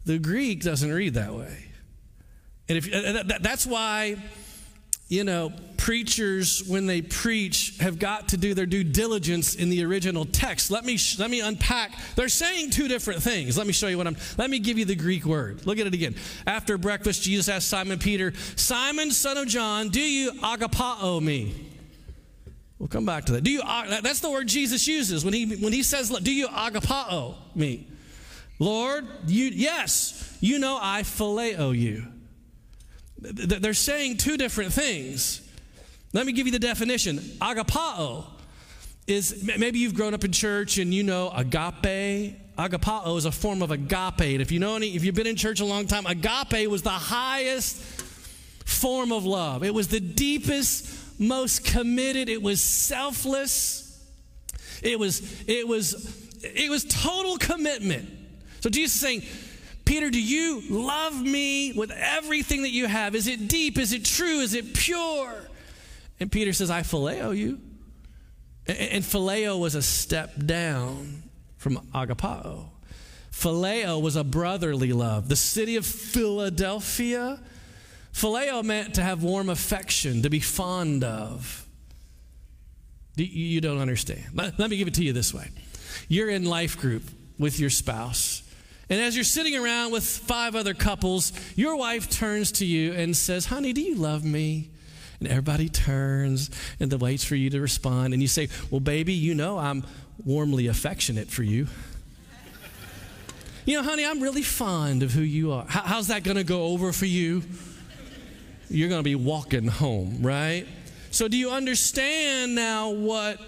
The 0.05 0.19
Greek 0.19 0.63
doesn't 0.63 0.93
read 0.93 1.15
that 1.15 1.35
way. 1.35 1.67
And 2.69 2.79
if, 2.79 3.43
that's 3.43 3.67
why 3.67 4.17
you 5.09 5.23
know, 5.23 5.53
preachers, 5.77 6.65
when 6.67 6.87
they 6.87 7.01
preach, 7.01 7.79
have 7.79 7.97
got 7.99 8.31
to 8.31 8.37
do 8.37 8.55
their 8.55 8.67
due 8.67 8.83
diligence 8.83 9.55
in 9.55 9.71
the 9.71 9.85
original 9.85 10.25
text. 10.25 10.69
Let 10.69 10.85
me, 10.85 10.99
let 11.19 11.31
me 11.31 11.41
unpack. 11.41 11.93
They're 12.17 12.29
saying 12.29 12.71
two 12.71 12.89
different 12.89 13.23
things. 13.23 13.57
Let 13.57 13.69
me 13.69 13.73
show 13.73 13.87
you 13.87 13.99
what 13.99 14.09
I'm, 14.09 14.17
let 14.37 14.51
me 14.51 14.59
give 14.59 14.79
you 14.79 14.85
the 14.85 14.97
Greek 14.97 15.25
word. 15.25 15.65
Look 15.65 15.79
at 15.79 15.87
it 15.87 15.95
again. 15.95 16.17
After 16.45 16.77
breakfast, 16.77 17.23
Jesus 17.23 17.49
asked 17.49 17.69
Simon 17.69 18.01
Peter, 18.01 18.33
Simon, 18.57 19.13
son 19.13 19.37
of 19.37 19.47
John, 19.47 19.91
do 19.91 20.01
you 20.01 20.33
agapao 20.33 21.23
me? 21.23 21.55
We'll 22.81 22.89
come 22.89 23.07
back 23.07 23.27
to 23.27 23.33
that. 23.33 23.45
Do 23.45 23.51
you, 23.53 23.63
uh, 23.63 24.01
that's 24.01 24.21
the 24.21 24.31
word 24.31 24.49
Jesus 24.49 24.89
uses 24.89 25.25
when 25.25 25.35
he, 25.35 25.55
when 25.55 25.73
he 25.73 25.85
says, 25.85 26.11
do 26.11 26.33
you 26.33 26.49
agapao 26.49 27.37
me? 27.55 27.87
Lord, 28.59 29.07
you, 29.29 29.45
yes, 29.47 30.37
you 30.41 30.59
know 30.59 30.79
I 30.81 31.03
phileo 31.03 31.79
you. 31.79 32.09
They're 33.19 33.75
saying 33.75 34.19
two 34.19 34.37
different 34.37 34.73
things. 34.73 35.41
Let 36.13 36.27
me 36.27 36.33
give 36.33 36.47
you 36.47 36.53
the 36.53 36.59
definition. 36.59 37.19
Agapao 37.19 38.25
is 39.07 39.45
maybe 39.59 39.79
you've 39.79 39.95
grown 39.95 40.15
up 40.15 40.25
in 40.25 40.33
church 40.33 40.79
and 40.79 40.93
you 40.93 41.03
know 41.03 41.31
agape. 41.31 42.37
Agapao 42.59 43.17
is 43.17 43.25
a 43.25 43.33
form 43.33 43.63
of 43.63 43.71
agape. 43.71 44.21
And 44.21 44.41
if 44.41 44.51
you 44.51 44.59
know 44.59 44.77
any, 44.77 44.97
if 44.97 45.05
you've 45.05 45.15
been 45.15 45.27
in 45.27 45.37
church 45.37 45.61
a 45.61 45.65
long 45.65 45.87
time, 45.87 46.07
agape 46.07 46.69
was 46.69 46.83
the 46.83 46.91
highest 46.91 47.77
form 48.65 49.13
of 49.13 49.25
love. 49.25 49.63
It 49.63 49.75
was 49.75 49.89
the 49.89 50.01
deepest, 50.01 51.21
most 51.21 51.65
committed. 51.65 52.29
It 52.29 52.43
was 52.43 52.61
selfless. 52.63 53.83
It 54.83 54.99
was, 54.99 55.45
it 55.47 55.67
was, 55.67 56.29
it 56.43 56.71
was 56.71 56.85
total 56.85 57.39
commitment. 57.39 58.09
So 58.61 58.71
Jesus 58.71 58.95
is 58.95 59.01
saying, 59.01 59.23
Peter, 59.87 60.11
do 60.11 60.21
you 60.21 60.63
love 60.69 61.23
me 61.23 61.73
with 61.73 61.93
everything 61.93 62.63
that 62.63 62.71
you 62.71 62.87
have? 62.87 63.15
Is 63.15 63.29
it 63.29 63.49
deep? 63.49 63.79
Is 63.79 63.93
it 63.93 64.05
true? 64.05 64.41
Is 64.41 64.53
it 64.53 64.75
pure? 64.75 65.33
And 66.21 66.31
Peter 66.31 66.53
says, 66.53 66.71
I 66.71 66.81
phileo 66.81 67.35
you. 67.35 67.61
And 68.67 69.05
phileo 69.05 69.59
was 69.61 69.77
a 69.77 69.83
step 69.83 70.33
down 70.45 71.23
from 71.57 71.77
agapao. 71.95 72.71
Phileo 73.31 74.03
was 74.03 74.17
a 74.17 74.25
brotherly 74.25 74.93
love. 74.93 75.29
The 75.29 75.37
city 75.37 75.77
of 75.77 75.87
Philadelphia, 75.87 77.41
phileo 78.13 78.65
meant 78.65 78.95
to 78.95 79.03
have 79.03 79.23
warm 79.23 79.49
affection, 79.49 80.23
to 80.23 80.31
be 80.31 80.41
fond 80.41 81.05
of. 81.05 81.65
You 83.15 83.61
don't 83.61 83.79
understand. 83.79 84.25
Let 84.35 84.59
me 84.59 84.77
give 84.77 84.89
it 84.89 84.95
to 84.95 85.05
you 85.05 85.13
this 85.13 85.33
way. 85.33 85.49
You're 86.09 86.31
in 86.31 86.45
life 86.45 86.77
group 86.77 87.05
with 87.39 87.61
your 87.61 87.71
spouse 87.71 88.43
and 88.89 89.01
as 89.01 89.17
you're 89.17 89.25
sitting 89.25 89.57
around 89.57 89.93
with 89.93 90.05
five 90.05 90.55
other 90.55 90.73
couples, 90.73 91.33
your 91.57 91.77
wife 91.77 92.09
turns 92.09 92.53
to 92.53 92.65
you 92.67 92.93
and 92.93 93.17
says, 93.17 93.47
Honey, 93.47 93.73
do 93.73 93.81
you 93.81 93.97
love 93.97 94.25
me? 94.25 94.71
And 95.19 95.29
everybody 95.29 95.69
turns 95.69 96.51
and 96.79 96.93
waits 97.01 97.25
for 97.25 97.35
you 97.35 97.51
to 97.51 97.61
respond. 97.61 98.13
And 98.13 98.23
you 98.23 98.29
say, 98.29 98.49
Well, 98.71 98.81
baby, 98.81 99.13
you 99.13 99.35
know 99.35 99.59
I'm 99.59 99.85
warmly 100.25 100.69
affectionate 100.69 101.29
for 101.29 101.43
you. 101.43 101.67
you 103.65 103.77
know, 103.77 103.83
honey, 103.83 104.07
I'm 104.07 104.23
really 104.23 104.43
fond 104.43 105.03
of 105.03 105.13
who 105.13 105.23
you 105.23 105.53
are. 105.53 105.67
How, 105.67 105.83
how's 105.83 106.09
that 106.09 106.23
going 106.23 106.37
to 106.37 106.45
go 106.45 106.67
over 106.67 106.93
for 106.93 107.07
you? 107.07 107.43
You're 108.69 108.89
going 108.89 109.01
to 109.01 109.05
be 109.05 109.15
walking 109.17 109.67
home, 109.67 110.23
right? 110.23 110.67
So, 111.11 111.27
do 111.27 111.37
you 111.37 111.51
understand 111.51 112.55
now 112.55 112.91
what, 112.91 113.41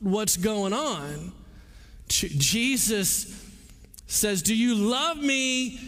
what's 0.00 0.36
going 0.36 0.72
on? 0.72 1.32
Jesus 2.08 3.45
says, 4.06 4.42
Do 4.42 4.56
you 4.56 4.74
love 4.74 5.18
me 5.18 5.80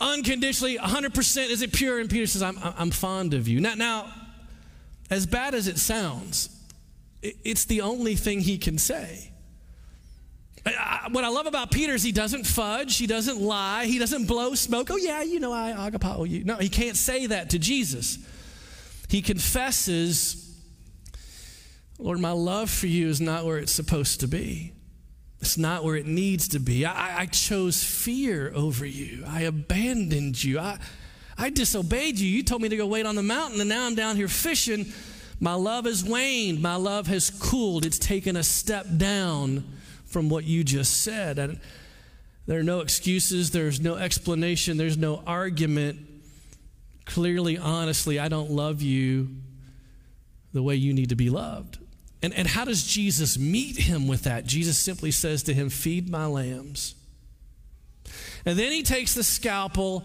unconditionally, 0.00 0.78
100%? 0.78 1.50
Is 1.50 1.62
it 1.62 1.72
pure? 1.72 1.98
And 1.98 2.08
Peter 2.08 2.26
says, 2.26 2.42
I'm, 2.42 2.58
I'm 2.62 2.90
fond 2.90 3.34
of 3.34 3.48
you. 3.48 3.60
Now, 3.60 3.74
now, 3.74 4.12
as 5.10 5.26
bad 5.26 5.54
as 5.54 5.68
it 5.68 5.78
sounds, 5.78 6.50
it's 7.22 7.64
the 7.64 7.80
only 7.80 8.14
thing 8.14 8.40
he 8.40 8.58
can 8.58 8.78
say. 8.78 9.32
what 11.10 11.24
I 11.24 11.28
love 11.28 11.46
about 11.46 11.70
Peter 11.70 11.94
is 11.94 12.02
he 12.02 12.12
doesn't 12.12 12.44
fudge, 12.44 12.98
he 12.98 13.06
doesn't 13.06 13.40
lie, 13.40 13.86
he 13.86 13.98
doesn't 13.98 14.26
blow 14.26 14.54
smoke. 14.54 14.90
Oh, 14.90 14.96
yeah, 14.96 15.22
you 15.22 15.40
know, 15.40 15.52
I 15.52 15.72
agapao 15.72 16.28
you. 16.28 16.44
No, 16.44 16.56
he 16.56 16.68
can't 16.68 16.96
say 16.96 17.26
that 17.26 17.50
to 17.50 17.58
Jesus. 17.58 18.18
He 19.08 19.22
confesses, 19.22 20.58
Lord, 21.98 22.18
my 22.18 22.32
love 22.32 22.70
for 22.70 22.88
you 22.88 23.08
is 23.08 23.20
not 23.20 23.44
where 23.44 23.58
it's 23.58 23.72
supposed 23.72 24.20
to 24.20 24.28
be. 24.28 24.72
It's 25.40 25.58
not 25.58 25.84
where 25.84 25.96
it 25.96 26.06
needs 26.06 26.48
to 26.48 26.58
be. 26.58 26.84
I, 26.86 27.20
I 27.20 27.26
chose 27.26 27.84
fear 27.84 28.52
over 28.54 28.86
you. 28.86 29.24
I 29.26 29.42
abandoned 29.42 30.42
you. 30.42 30.58
I, 30.58 30.78
I 31.36 31.50
disobeyed 31.50 32.18
you. 32.18 32.28
You 32.28 32.42
told 32.42 32.62
me 32.62 32.68
to 32.70 32.76
go 32.76 32.86
wait 32.86 33.06
on 33.06 33.14
the 33.14 33.22
mountain, 33.22 33.60
and 33.60 33.68
now 33.68 33.86
I'm 33.86 33.94
down 33.94 34.16
here 34.16 34.28
fishing. 34.28 34.86
My 35.38 35.54
love 35.54 35.84
has 35.84 36.02
waned. 36.02 36.62
My 36.62 36.76
love 36.76 37.06
has 37.08 37.30
cooled. 37.30 37.84
It's 37.84 37.98
taken 37.98 38.36
a 38.36 38.42
step 38.42 38.86
down 38.96 39.64
from 40.06 40.30
what 40.30 40.44
you 40.44 40.64
just 40.64 41.02
said. 41.02 41.38
And 41.38 41.60
there 42.46 42.58
are 42.58 42.64
no 42.64 42.80
excuses, 42.80 43.50
there's 43.50 43.80
no 43.80 43.96
explanation, 43.96 44.76
there's 44.76 44.96
no 44.96 45.22
argument. 45.26 45.98
Clearly, 47.04 47.58
honestly, 47.58 48.18
I 48.18 48.28
don't 48.28 48.50
love 48.50 48.82
you 48.82 49.28
the 50.52 50.62
way 50.62 50.76
you 50.76 50.94
need 50.94 51.10
to 51.10 51.16
be 51.16 51.28
loved. 51.28 51.78
And, 52.22 52.32
and 52.34 52.48
how 52.48 52.64
does 52.64 52.84
Jesus 52.84 53.38
meet 53.38 53.76
him 53.76 54.08
with 54.08 54.22
that? 54.22 54.46
Jesus 54.46 54.78
simply 54.78 55.10
says 55.10 55.42
to 55.44 55.54
him, 55.54 55.68
Feed 55.68 56.08
my 56.08 56.26
lambs. 56.26 56.94
And 58.44 58.58
then 58.58 58.72
he 58.72 58.82
takes 58.82 59.14
the 59.14 59.24
scalpel 59.24 60.04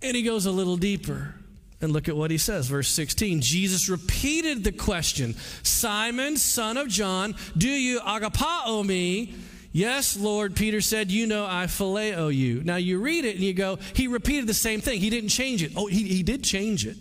and 0.00 0.16
he 0.16 0.22
goes 0.22 0.46
a 0.46 0.50
little 0.52 0.76
deeper. 0.76 1.34
And 1.80 1.92
look 1.92 2.08
at 2.08 2.16
what 2.16 2.30
he 2.30 2.38
says, 2.38 2.68
verse 2.68 2.88
16. 2.88 3.42
Jesus 3.42 3.88
repeated 3.88 4.64
the 4.64 4.72
question 4.72 5.34
Simon, 5.62 6.36
son 6.38 6.78
of 6.78 6.88
John, 6.88 7.34
do 7.56 7.68
you 7.68 8.00
agapao 8.00 8.84
me? 8.84 9.34
Yes, 9.72 10.16
Lord, 10.16 10.56
Peter 10.56 10.80
said, 10.80 11.10
You 11.10 11.26
know 11.26 11.44
I 11.44 11.66
phileo 11.66 12.34
you. 12.34 12.62
Now 12.64 12.76
you 12.76 12.98
read 12.98 13.26
it 13.26 13.34
and 13.34 13.44
you 13.44 13.52
go, 13.52 13.78
He 13.92 14.08
repeated 14.08 14.46
the 14.46 14.54
same 14.54 14.80
thing. 14.80 15.00
He 15.00 15.10
didn't 15.10 15.28
change 15.28 15.62
it. 15.62 15.72
Oh, 15.76 15.86
he, 15.86 16.04
he 16.04 16.22
did 16.22 16.42
change 16.42 16.86
it. 16.86 16.96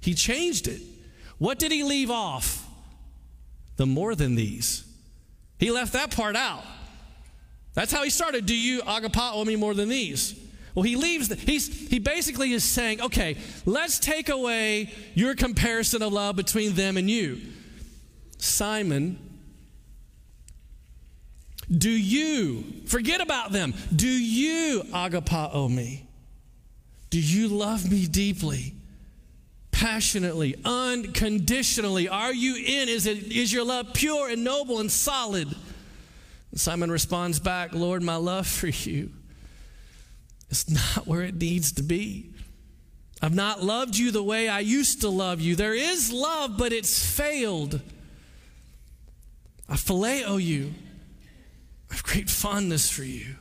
He 0.00 0.14
changed 0.14 0.66
it. 0.66 0.80
What 1.38 1.60
did 1.60 1.70
he 1.70 1.84
leave 1.84 2.10
off? 2.10 2.65
The 3.76 3.86
more 3.86 4.14
than 4.14 4.34
these. 4.34 4.84
He 5.58 5.70
left 5.70 5.92
that 5.92 6.14
part 6.14 6.36
out. 6.36 6.64
That's 7.74 7.92
how 7.92 8.02
he 8.02 8.10
started. 8.10 8.46
Do 8.46 8.56
you 8.56 8.80
agapao 8.82 9.44
me 9.46 9.56
more 9.56 9.74
than 9.74 9.88
these? 9.88 10.34
Well, 10.74 10.82
he 10.82 10.96
leaves, 10.96 11.28
the, 11.28 11.36
he's, 11.36 11.88
he 11.88 11.98
basically 11.98 12.52
is 12.52 12.62
saying, 12.62 13.00
okay, 13.00 13.38
let's 13.64 13.98
take 13.98 14.28
away 14.28 14.92
your 15.14 15.34
comparison 15.34 16.02
of 16.02 16.12
love 16.12 16.36
between 16.36 16.74
them 16.74 16.98
and 16.98 17.08
you. 17.08 17.40
Simon, 18.36 19.18
do 21.70 21.90
you, 21.90 22.64
forget 22.86 23.22
about 23.22 23.52
them, 23.52 23.72
do 23.94 24.06
you 24.06 24.82
agapao 24.92 25.74
me? 25.74 26.06
Do 27.08 27.18
you 27.18 27.48
love 27.48 27.90
me 27.90 28.06
deeply? 28.06 28.74
Passionately, 29.76 30.54
unconditionally? 30.64 32.08
Are 32.08 32.32
you 32.32 32.56
in? 32.56 32.88
Is, 32.88 33.04
it, 33.04 33.30
is 33.30 33.52
your 33.52 33.62
love 33.62 33.92
pure 33.92 34.30
and 34.30 34.42
noble 34.42 34.80
and 34.80 34.90
solid? 34.90 35.54
Simon 36.54 36.90
responds 36.90 37.38
back, 37.40 37.74
Lord, 37.74 38.02
my 38.02 38.16
love 38.16 38.46
for 38.46 38.68
you 38.68 39.10
is 40.48 40.70
not 40.70 41.06
where 41.06 41.20
it 41.20 41.34
needs 41.34 41.72
to 41.72 41.82
be. 41.82 42.30
I've 43.20 43.34
not 43.34 43.62
loved 43.62 43.98
you 43.98 44.10
the 44.10 44.22
way 44.22 44.48
I 44.48 44.60
used 44.60 45.02
to 45.02 45.10
love 45.10 45.42
you. 45.42 45.54
There 45.56 45.74
is 45.74 46.10
love, 46.10 46.56
but 46.56 46.72
it's 46.72 47.04
failed. 47.04 47.82
I 49.68 49.74
phileo 49.74 50.42
you. 50.42 50.72
I 51.90 51.94
have 51.96 52.02
great 52.02 52.30
fondness 52.30 52.88
for 52.88 53.04
you. 53.04 53.34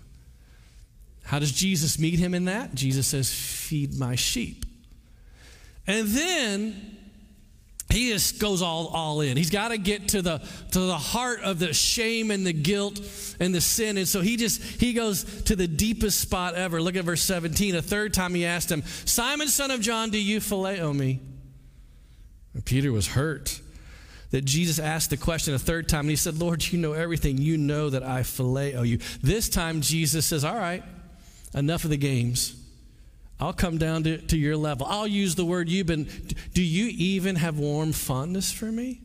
How 1.24 1.40
does 1.40 1.54
Jesus 1.54 1.98
meet 1.98 2.20
him 2.20 2.34
in 2.34 2.44
that? 2.44 2.76
Jesus 2.76 3.08
says, 3.08 3.34
Feed 3.34 3.98
my 3.98 4.16
sheep. 4.16 4.65
And 5.88 6.08
then 6.08 6.96
he 7.90 8.10
just 8.10 8.40
goes 8.40 8.62
all, 8.62 8.88
all 8.88 9.22
in. 9.22 9.38
He's 9.38 9.50
got 9.50 9.70
to 9.70 9.78
get 9.78 10.10
to 10.10 10.22
the 10.22 10.40
to 10.72 10.80
the 10.80 10.98
heart 10.98 11.42
of 11.42 11.60
the 11.60 11.74
shame 11.74 12.32
and 12.32 12.46
the 12.46 12.54
guilt 12.54 13.00
and 13.40 13.54
the 13.54 13.62
sin. 13.62 13.98
And 13.98 14.08
so 14.08 14.22
he 14.22 14.38
just 14.38 14.62
he 14.62 14.94
goes 14.94 15.24
to 15.44 15.56
the 15.56 15.68
deepest 15.68 16.20
spot 16.20 16.56
ever. 16.56 16.82
Look 16.82 16.96
at 16.96 17.06
verse 17.06 17.22
17. 17.22 17.76
A 17.76 17.82
third 17.82 18.14
time 18.14 18.34
he 18.34 18.46
asked 18.46 18.72
him, 18.72 18.84
Simon, 19.06 19.48
son 19.48 19.72
of 19.72 19.82
John, 19.82 20.10
do 20.10 20.22
you 20.22 20.40
phileo 20.40 20.96
me? 20.96 21.22
And 22.54 22.66
Peter 22.66 22.92
was 22.92 23.08
hurt 23.08 23.62
that 24.32 24.44
Jesus 24.44 24.80
asked 24.80 25.12
the 25.12 25.18
question 25.18 25.54
a 25.54 25.60
third 25.60 25.88
time. 25.88 26.02
And 26.02 26.10
he 26.10 26.16
said, 26.16 26.38
Lord, 26.40 26.66
you 26.66 26.80
know 26.80 26.94
everything. 26.94 27.38
You 27.38 27.58
know 27.58 27.92
that 27.92 28.04
I 28.04 28.22
phileo 28.22 28.86
you. 28.86 28.98
This 29.22 29.48
time 29.48 29.82
Jesus 29.82 30.26
says, 30.26 30.44
All 30.44 30.56
right, 30.56 30.84
enough 31.54 31.84
of 31.84 31.92
the 31.92 31.98
games. 31.98 32.62
I'll 33.40 33.54
come 33.54 33.78
down 33.78 34.04
to, 34.04 34.18
to 34.18 34.38
your 34.38 34.56
level. 34.56 34.88
I'll 34.90 35.08
use 35.08 35.36
the 35.36 35.46
word 35.46 35.68
you've 35.70 35.88
been. 35.88 36.08
Do 36.54 36.62
you 36.64 36.88
even 36.88 37.36
have 37.36 37.60
warm 37.60 37.92
fondness 37.92 38.52
for 38.52 38.72
me? 38.72 39.02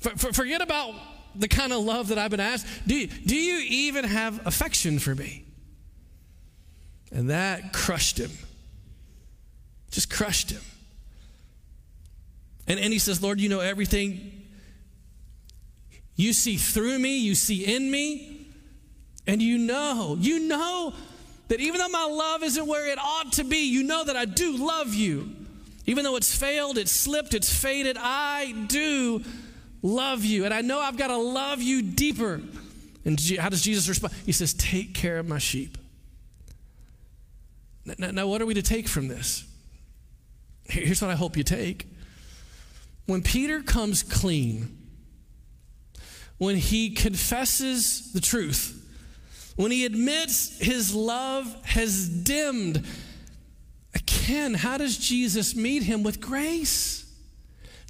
For, 0.00 0.10
for, 0.10 0.32
forget 0.32 0.60
about 0.60 0.94
the 1.34 1.48
kind 1.48 1.72
of 1.72 1.84
love 1.84 2.08
that 2.08 2.18
I've 2.18 2.30
been 2.30 2.40
asked. 2.40 2.66
Do, 2.86 3.06
do 3.06 3.36
you 3.36 3.64
even 3.68 4.04
have 4.04 4.46
affection 4.46 4.98
for 4.98 5.14
me? 5.14 5.44
And 7.12 7.30
that 7.30 7.72
crushed 7.72 8.18
him. 8.18 8.30
Just 9.90 10.10
crushed 10.10 10.50
him. 10.50 10.62
And, 12.66 12.78
and 12.78 12.92
he 12.92 12.98
says, 12.98 13.22
Lord, 13.22 13.40
you 13.40 13.48
know 13.48 13.60
everything. 13.60 14.42
You 16.16 16.32
see 16.32 16.56
through 16.56 16.98
me, 16.98 17.18
you 17.18 17.34
see 17.34 17.64
in 17.64 17.90
me. 17.90 18.39
And 19.26 19.42
you 19.42 19.58
know, 19.58 20.16
you 20.18 20.40
know 20.40 20.94
that 21.48 21.60
even 21.60 21.78
though 21.78 21.88
my 21.88 22.04
love 22.04 22.42
isn't 22.42 22.66
where 22.66 22.88
it 22.90 22.98
ought 22.98 23.32
to 23.34 23.44
be, 23.44 23.70
you 23.70 23.82
know 23.82 24.04
that 24.04 24.16
I 24.16 24.24
do 24.24 24.56
love 24.56 24.94
you. 24.94 25.34
Even 25.86 26.04
though 26.04 26.16
it's 26.16 26.34
failed, 26.34 26.78
it's 26.78 26.92
slipped, 26.92 27.34
it's 27.34 27.52
faded, 27.52 27.96
I 27.98 28.52
do 28.68 29.24
love 29.82 30.24
you. 30.24 30.44
And 30.44 30.54
I 30.54 30.60
know 30.60 30.78
I've 30.78 30.96
got 30.96 31.08
to 31.08 31.16
love 31.16 31.60
you 31.60 31.82
deeper. 31.82 32.40
And 33.04 33.20
how 33.38 33.48
does 33.48 33.62
Jesus 33.62 33.88
respond? 33.88 34.14
He 34.26 34.32
says, 34.32 34.54
Take 34.54 34.94
care 34.94 35.18
of 35.18 35.26
my 35.26 35.38
sheep. 35.38 35.78
Now, 37.98 38.10
now, 38.10 38.26
what 38.26 38.42
are 38.42 38.46
we 38.46 38.54
to 38.54 38.62
take 38.62 38.86
from 38.86 39.08
this? 39.08 39.44
Here's 40.64 41.02
what 41.02 41.10
I 41.10 41.14
hope 41.14 41.36
you 41.36 41.42
take. 41.42 41.88
When 43.06 43.22
Peter 43.22 43.62
comes 43.62 44.02
clean, 44.02 44.76
when 46.38 46.56
he 46.56 46.90
confesses 46.90 48.12
the 48.12 48.20
truth, 48.20 48.79
when 49.60 49.70
he 49.70 49.84
admits 49.84 50.58
his 50.58 50.94
love 50.94 51.54
has 51.64 52.08
dimmed, 52.08 52.86
again, 53.94 54.54
how 54.54 54.78
does 54.78 54.96
Jesus 54.96 55.54
meet 55.54 55.82
him 55.82 56.02
with 56.02 56.20
grace? 56.20 57.04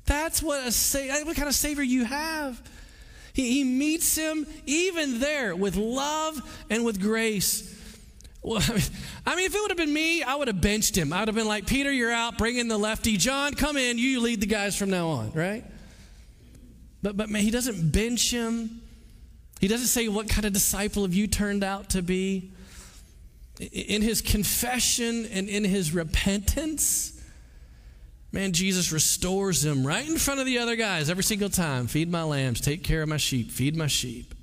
That's 0.07 0.43
what 0.43 0.67
a 0.67 0.73
sa- 0.73 1.25
what 1.25 1.37
kind 1.37 1.49
of 1.49 1.55
savior 1.55 1.85
you 1.85 2.05
have. 2.05 2.61
He, 3.33 3.53
he 3.53 3.65
meets 3.65 4.17
him 4.17 4.47
even 4.67 5.21
there 5.21 5.55
with 5.55 5.77
love 5.77 6.41
and 6.69 6.85
with 6.85 7.01
grace. 7.01 7.77
Well, 8.43 8.61
I 8.69 8.73
mean, 8.73 8.83
I 9.27 9.37
mean, 9.37 9.47
if 9.47 9.55
it 9.55 9.61
would 9.61 9.71
have 9.71 9.79
been 9.79 9.93
me, 9.93 10.23
I 10.25 10.35
would 10.35 10.49
have 10.49 10.61
benched 10.61 10.97
him. 10.97 11.13
I 11.13 11.21
would 11.21 11.29
have 11.29 11.37
been 11.37 11.47
like, 11.47 11.67
Peter, 11.67 11.93
you're 11.93 12.11
out. 12.11 12.37
Bring 12.39 12.57
in 12.57 12.67
the 12.67 12.79
lefty. 12.79 13.17
John, 13.17 13.55
come 13.55 13.77
in. 13.77 13.99
You 13.99 14.21
lead 14.21 14.41
the 14.41 14.47
guys 14.47 14.77
from 14.77 14.91
now 14.91 15.09
on, 15.09 15.31
right? 15.33 15.65
But, 17.03 17.17
but 17.17 17.29
man, 17.29 17.43
he 17.43 17.51
doesn't 17.51 17.93
bench 17.93 18.33
him. 18.33 18.83
He 19.61 19.69
doesn't 19.69 19.89
say 19.89 20.09
what 20.09 20.29
kind 20.29 20.47
of 20.47 20.55
disciple 20.55 21.03
have 21.03 21.13
you 21.13 21.27
turned 21.27 21.63
out 21.63 21.91
to 21.91 22.01
be. 22.01 22.51
In 23.61 24.01
his 24.01 24.23
confession 24.23 25.27
and 25.27 25.51
in 25.51 25.65
his 25.65 25.93
repentance, 25.93 27.21
man, 28.33 28.53
Jesus 28.53 28.91
restores 28.91 29.63
him 29.63 29.87
right 29.87 30.09
in 30.09 30.17
front 30.17 30.41
of 30.41 30.47
the 30.47 30.59
other 30.59 30.77
guys 30.77 31.11
every 31.11 31.23
single 31.23 31.51
time. 31.51 31.87
Feed 31.89 32.11
my 32.11 32.23
lambs, 32.23 32.63
take 32.63 32.83
care 32.83 33.03
of 33.03 33.11
my 33.11 33.19
sheep, 33.19 33.51
feed 33.51 33.77
my 33.77 33.87
sheep. 33.87 34.35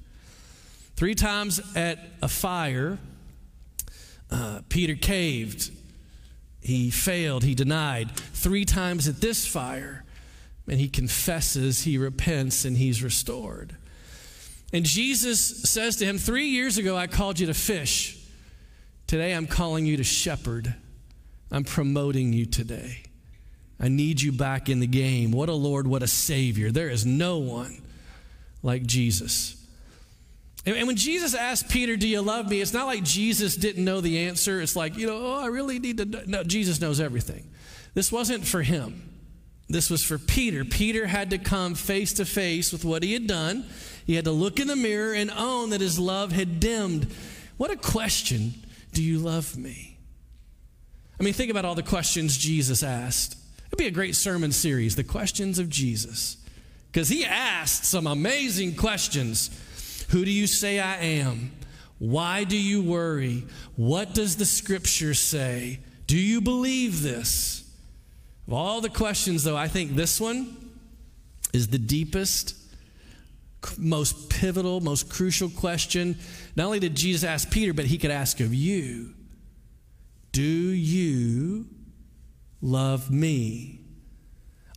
Three 0.95 1.15
times 1.15 1.59
at 1.75 1.97
a 2.21 2.27
fire, 2.27 2.99
uh, 4.29 4.61
Peter 4.69 4.93
caved. 4.93 5.71
He 6.61 6.91
failed. 6.91 7.43
He 7.43 7.55
denied. 7.55 8.11
Three 8.11 8.65
times 8.65 9.07
at 9.07 9.19
this 9.19 9.47
fire, 9.47 10.03
and 10.67 10.79
he 10.79 10.89
confesses, 10.89 11.85
he 11.85 11.97
repents, 11.97 12.65
and 12.65 12.77
he's 12.77 13.01
restored. 13.01 13.77
And 14.73 14.83
Jesus 14.83 15.63
says 15.63 15.95
to 15.97 16.05
him, 16.05 16.17
Three 16.17 16.47
years 16.47 16.77
ago, 16.77 16.97
I 16.97 17.07
called 17.07 17.39
you 17.39 17.47
to 17.47 17.53
fish. 17.53 18.17
Today, 19.07 19.33
I'm 19.33 19.47
calling 19.47 19.85
you 19.85 19.97
to 19.97 20.03
shepherd. 20.03 20.75
I'm 21.51 21.63
promoting 21.63 22.33
you 22.33 22.45
today. 22.45 23.03
I 23.79 23.87
need 23.87 24.21
you 24.21 24.31
back 24.31 24.69
in 24.69 24.79
the 24.79 24.87
game. 24.87 25.31
What 25.31 25.49
a 25.49 25.53
Lord, 25.53 25.87
what 25.87 26.03
a 26.03 26.07
Savior. 26.07 26.71
There 26.71 26.89
is 26.89 27.05
no 27.05 27.37
one 27.37 27.81
like 28.63 28.85
Jesus. 28.85 29.53
And, 30.65 30.85
when 30.85 30.97
Jesus 30.97 31.33
asked 31.33 31.69
Peter, 31.69 31.95
Do 31.95 32.07
you 32.07 32.21
love 32.21 32.49
me? 32.49 32.59
It's 32.59 32.73
not 32.73 32.87
like 32.87 33.03
Jesus 33.03 33.55
didn't 33.55 33.85
know 33.85 34.01
the 34.01 34.27
answer. 34.27 34.61
It's 34.61 34.75
like, 34.75 34.97
you 34.97 35.07
know, 35.07 35.17
oh, 35.17 35.39
I 35.41 35.47
really 35.47 35.79
need 35.79 35.97
to 35.97 36.05
know. 36.05 36.21
No, 36.25 36.43
Jesus 36.43 36.81
knows 36.81 36.99
everything. 36.99 37.49
This 37.93 38.11
wasn't 38.11 38.45
for 38.45 38.61
him, 38.61 39.09
this 39.69 39.89
was 39.89 40.03
for 40.03 40.17
Peter. 40.17 40.65
Peter 40.65 41.07
had 41.07 41.29
to 41.29 41.37
come 41.37 41.75
face 41.75 42.13
to 42.13 42.25
face 42.25 42.73
with 42.73 42.83
what 42.83 43.03
he 43.03 43.13
had 43.13 43.27
done. 43.27 43.65
He 44.07 44.15
had 44.15 44.25
to 44.25 44.31
look 44.31 44.59
in 44.59 44.67
the 44.67 44.75
mirror 44.77 45.13
and 45.13 45.29
own 45.29 45.71
that 45.71 45.81
his 45.81 45.99
love 45.99 46.31
had 46.31 46.61
dimmed. 46.61 47.11
What 47.57 47.71
a 47.71 47.75
question 47.75 48.53
do 48.93 49.03
you 49.03 49.19
love 49.19 49.57
me? 49.57 49.97
I 51.19 51.23
mean, 51.23 51.33
think 51.33 51.51
about 51.51 51.65
all 51.65 51.75
the 51.75 51.83
questions 51.83 52.37
Jesus 52.37 52.83
asked. 52.83 53.37
It'd 53.67 53.77
be 53.77 53.87
a 53.87 53.91
great 53.91 54.15
sermon 54.15 54.53
series, 54.53 54.95
The 54.95 55.03
Questions 55.03 55.59
of 55.59 55.69
Jesus. 55.69 56.37
Because 56.89 57.09
he 57.09 57.25
asked 57.25 57.83
some 57.83 58.07
amazing 58.07 58.75
questions. 58.75 59.49
Who 60.09 60.23
do 60.23 60.31
you 60.31 60.47
say 60.47 60.79
I 60.79 60.95
am? 60.97 61.51
Why 61.99 62.45
do 62.45 62.57
you 62.57 62.81
worry? 62.81 63.43
What 63.75 64.13
does 64.13 64.37
the 64.37 64.45
scripture 64.45 65.15
say? 65.15 65.79
Do 66.05 66.17
you 66.17 66.39
believe 66.39 67.01
this? 67.01 67.69
Of 68.47 68.53
all 68.53 68.79
the 68.79 68.89
questions, 68.89 69.43
though, 69.43 69.57
I 69.57 69.67
think 69.67 69.95
this 69.95 70.21
one 70.21 70.55
is 71.51 71.67
the 71.67 71.79
deepest 71.79 72.55
most 73.77 74.29
pivotal, 74.29 74.81
most 74.81 75.09
crucial 75.09 75.49
question. 75.49 76.17
Not 76.55 76.65
only 76.65 76.79
did 76.79 76.95
Jesus 76.95 77.23
ask 77.23 77.49
Peter, 77.49 77.73
but 77.73 77.85
he 77.85 77.97
could 77.97 78.11
ask 78.11 78.39
of 78.39 78.53
you 78.53 79.13
Do 80.31 80.41
you 80.41 81.65
love 82.61 83.11
me? 83.11 83.81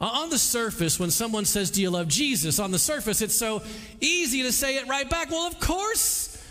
On 0.01 0.31
the 0.31 0.39
surface, 0.39 0.99
when 0.99 1.11
someone 1.11 1.45
says, 1.45 1.71
Do 1.71 1.83
you 1.83 1.91
love 1.91 2.09
Jesus? 2.09 2.59
On 2.59 2.71
the 2.71 2.79
surface, 2.79 3.21
it's 3.21 3.37
so 3.37 3.63
easy 4.01 4.43
to 4.45 4.53
say 4.53 4.77
it 4.77 4.89
right 4.89 5.09
back. 5.09 5.31
Well, 5.31 5.47
of 5.47 5.61
course, 5.61 6.43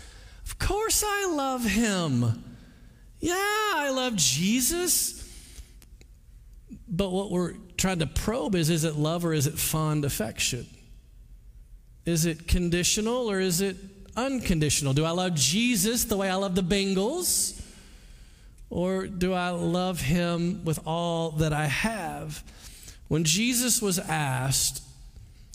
of 0.44 0.58
course 0.58 1.02
I 1.04 1.32
love 1.34 1.64
him. 1.64 2.44
Yeah, 3.18 3.34
I 3.34 3.92
love 3.94 4.14
Jesus. 4.16 5.16
But 6.88 7.10
what 7.10 7.30
we're 7.30 7.54
trying 7.76 7.98
to 7.98 8.06
probe 8.06 8.54
is 8.54 8.70
is 8.70 8.84
it 8.84 8.94
love 8.94 9.24
or 9.24 9.32
is 9.32 9.46
it 9.46 9.58
fond 9.58 10.04
affection? 10.04 10.66
Is 12.06 12.26
it 12.26 12.48
conditional 12.48 13.30
or 13.30 13.40
is 13.40 13.60
it 13.60 13.76
unconditional? 14.16 14.92
Do 14.92 15.04
I 15.04 15.10
love 15.10 15.34
Jesus 15.34 16.04
the 16.04 16.16
way 16.16 16.30
I 16.30 16.34
love 16.34 16.54
the 16.54 16.62
Bengals? 16.62 17.60
Or 18.70 19.06
do 19.06 19.32
I 19.32 19.50
love 19.50 20.00
him 20.00 20.64
with 20.64 20.80
all 20.86 21.32
that 21.32 21.52
I 21.52 21.66
have? 21.66 22.42
When 23.08 23.24
Jesus 23.24 23.82
was 23.82 23.98
asked, 23.98 24.84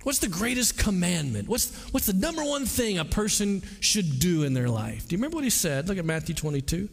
What's 0.06 0.20
the 0.20 0.28
greatest 0.28 0.78
commandment? 0.78 1.48
What's, 1.48 1.92
what's 1.92 2.06
the 2.06 2.14
number 2.14 2.44
one 2.44 2.68
thing 2.68 3.00
a 3.00 3.06
person 3.06 3.64
should 3.80 4.20
do 4.20 4.44
in 4.44 4.54
their 4.54 4.70
life? 4.70 5.08
Do 5.08 5.16
you 5.16 5.18
remember 5.18 5.38
what 5.38 5.44
he 5.44 5.50
said? 5.50 5.88
Look 5.88 5.98
at 5.98 6.06
Matthew 6.06 6.36
22. 6.36 6.88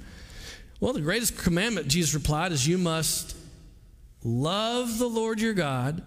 Well, 0.81 0.95
the 0.95 1.03
greatest 1.03 1.37
commandment, 1.37 1.89
Jesus 1.89 2.15
replied, 2.15 2.53
is 2.53 2.67
you 2.67 2.79
must 2.79 3.37
love 4.25 4.99
the 4.99 5.09
Lord 5.09 5.43
your 5.43 5.53
God 5.53 6.03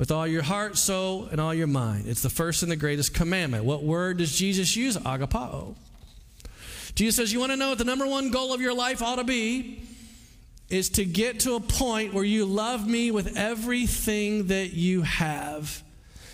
with 0.00 0.10
all 0.10 0.26
your 0.26 0.42
heart, 0.42 0.78
soul, 0.78 1.26
and 1.30 1.38
all 1.38 1.52
your 1.52 1.66
mind. 1.66 2.06
It's 2.06 2.22
the 2.22 2.30
first 2.30 2.62
and 2.62 2.72
the 2.72 2.76
greatest 2.76 3.12
commandment. 3.12 3.64
What 3.64 3.82
word 3.82 4.16
does 4.16 4.34
Jesus 4.34 4.74
use? 4.74 4.96
Agapao. 4.96 5.76
Jesus 6.94 7.16
says, 7.16 7.34
You 7.34 7.38
want 7.38 7.52
to 7.52 7.56
know 7.58 7.68
what 7.68 7.76
the 7.76 7.84
number 7.84 8.06
one 8.06 8.30
goal 8.30 8.54
of 8.54 8.62
your 8.62 8.72
life 8.72 9.02
ought 9.02 9.16
to 9.16 9.24
be? 9.24 9.82
Is 10.70 10.88
to 10.90 11.04
get 11.04 11.40
to 11.40 11.52
a 11.52 11.60
point 11.60 12.14
where 12.14 12.24
you 12.24 12.46
love 12.46 12.88
me 12.88 13.10
with 13.10 13.36
everything 13.36 14.46
that 14.46 14.72
you 14.72 15.02
have. 15.02 15.82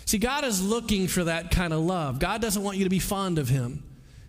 See, 0.05 0.17
God 0.17 0.45
is 0.45 0.65
looking 0.65 1.07
for 1.07 1.25
that 1.25 1.51
kind 1.51 1.73
of 1.73 1.81
love. 1.81 2.19
God 2.19 2.41
doesn't 2.41 2.63
want 2.63 2.77
you 2.77 2.85
to 2.85 2.89
be 2.89 2.99
fond 2.99 3.37
of 3.37 3.49
Him, 3.49 3.83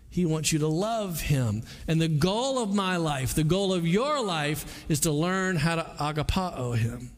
He 0.09 0.25
wants 0.25 0.51
you 0.51 0.59
to 0.59 0.67
love 0.67 1.21
Him. 1.21 1.63
And 1.87 2.01
the 2.01 2.09
goal 2.09 2.61
of 2.61 2.75
my 2.75 2.97
life, 2.97 3.35
the 3.35 3.45
goal 3.45 3.73
of 3.73 3.87
your 3.87 4.21
life, 4.21 4.83
is 4.89 4.99
to 5.01 5.13
learn 5.13 5.55
how 5.55 5.75
to 5.75 5.83
agapao 5.97 6.75
Him 6.75 7.11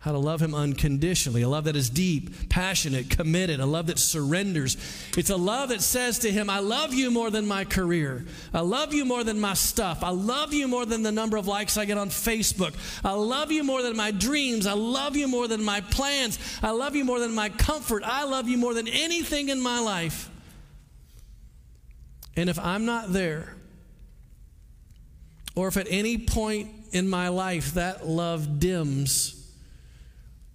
how 0.00 0.12
to 0.12 0.18
love 0.18 0.40
him 0.40 0.54
unconditionally, 0.54 1.42
a 1.42 1.48
love 1.48 1.64
that 1.64 1.76
is 1.76 1.90
deep, 1.90 2.48
passionate, 2.48 3.10
committed, 3.10 3.60
a 3.60 3.66
love 3.66 3.86
that 3.88 3.98
surrenders. 3.98 4.78
It's 5.18 5.28
a 5.28 5.36
love 5.36 5.68
that 5.68 5.82
says 5.82 6.20
to 6.20 6.32
him, 6.32 6.48
I 6.48 6.60
love 6.60 6.94
you 6.94 7.10
more 7.10 7.30
than 7.30 7.46
my 7.46 7.66
career. 7.66 8.24
I 8.54 8.60
love 8.60 8.94
you 8.94 9.04
more 9.04 9.24
than 9.24 9.38
my 9.38 9.52
stuff. 9.52 10.02
I 10.02 10.08
love 10.08 10.54
you 10.54 10.68
more 10.68 10.86
than 10.86 11.02
the 11.02 11.12
number 11.12 11.36
of 11.36 11.46
likes 11.46 11.76
I 11.76 11.84
get 11.84 11.98
on 11.98 12.08
Facebook. 12.08 12.74
I 13.04 13.12
love 13.12 13.52
you 13.52 13.62
more 13.62 13.82
than 13.82 13.94
my 13.94 14.10
dreams. 14.10 14.66
I 14.66 14.72
love 14.72 15.16
you 15.16 15.28
more 15.28 15.46
than 15.46 15.62
my 15.62 15.82
plans. 15.82 16.38
I 16.62 16.70
love 16.70 16.96
you 16.96 17.04
more 17.04 17.20
than 17.20 17.34
my 17.34 17.50
comfort. 17.50 18.02
I 18.02 18.24
love 18.24 18.48
you 18.48 18.56
more 18.56 18.72
than 18.72 18.88
anything 18.88 19.50
in 19.50 19.60
my 19.60 19.80
life. 19.80 20.30
And 22.36 22.48
if 22.48 22.58
I'm 22.58 22.86
not 22.86 23.12
there, 23.12 23.54
or 25.54 25.68
if 25.68 25.76
at 25.76 25.88
any 25.90 26.16
point 26.16 26.70
in 26.92 27.06
my 27.06 27.28
life 27.28 27.74
that 27.74 28.06
love 28.06 28.58
dims, 28.58 29.39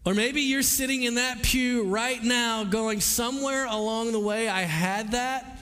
or 0.06 0.14
maybe 0.14 0.42
you're 0.42 0.62
sitting 0.62 1.04
in 1.04 1.16
that 1.16 1.42
pew 1.42 1.84
right 1.84 2.24
now 2.24 2.64
going, 2.64 3.02
somewhere 3.02 3.66
along 3.66 4.12
the 4.12 4.20
way 4.20 4.48
I 4.48 4.62
had 4.62 5.12
that, 5.14 5.60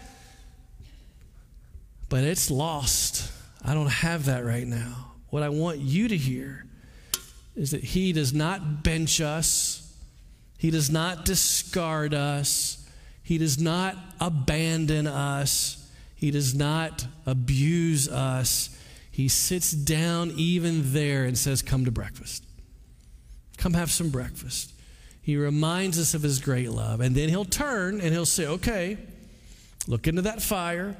but 2.09 2.25
it's 2.25 2.51
lost. 2.51 3.31
I 3.63 3.73
don't 3.73 3.87
have 3.87 4.25
that 4.25 4.43
right 4.43 4.67
now. 4.67 5.13
What 5.29 5.43
I 5.43 5.49
want 5.49 5.79
you 5.79 6.09
to 6.09 6.17
hear 6.17 6.65
is 7.55 7.71
that 7.71 7.83
He 7.83 8.11
does 8.11 8.33
not 8.33 8.83
bench 8.83 9.21
us, 9.21 9.95
He 10.57 10.69
does 10.71 10.91
not 10.91 11.23
discard 11.23 12.13
us, 12.13 12.85
He 13.23 13.37
does 13.37 13.59
not 13.59 13.95
abandon 14.19 15.07
us, 15.07 15.89
He 16.15 16.31
does 16.31 16.53
not 16.53 17.07
abuse 17.25 18.09
us. 18.09 18.77
He 19.09 19.27
sits 19.27 19.71
down 19.71 20.33
even 20.35 20.91
there 20.91 21.23
and 21.23 21.37
says, 21.37 21.61
Come 21.61 21.85
to 21.85 21.91
breakfast. 21.91 22.43
Come 23.63 23.75
have 23.75 23.91
some 23.91 24.09
breakfast. 24.09 24.73
He 25.21 25.37
reminds 25.37 25.97
us 25.97 26.13
of 26.13 26.21
his 26.21 26.41
great 26.41 26.69
love. 26.69 26.99
And 26.99 27.15
then 27.15 27.29
he'll 27.29 27.45
turn 27.45 28.01
and 28.01 28.11
he'll 28.13 28.25
say, 28.25 28.45
Okay, 28.45 28.97
look 29.87 30.05
into 30.05 30.23
that 30.23 30.41
fire. 30.41 30.97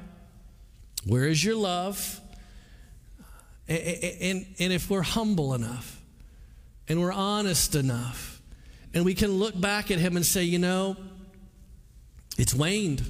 Where 1.06 1.28
is 1.28 1.44
your 1.44 1.56
love? 1.56 2.18
And, 3.68 3.78
and, 3.78 4.46
and 4.58 4.72
if 4.72 4.88
we're 4.88 5.02
humble 5.02 5.52
enough 5.52 6.00
and 6.88 7.02
we're 7.02 7.12
honest 7.12 7.74
enough, 7.74 8.40
and 8.94 9.04
we 9.04 9.12
can 9.12 9.32
look 9.32 9.60
back 9.60 9.90
at 9.90 9.98
him 9.98 10.16
and 10.16 10.24
say, 10.24 10.44
You 10.44 10.58
know, 10.58 10.96
it's 12.38 12.54
waned. 12.54 13.02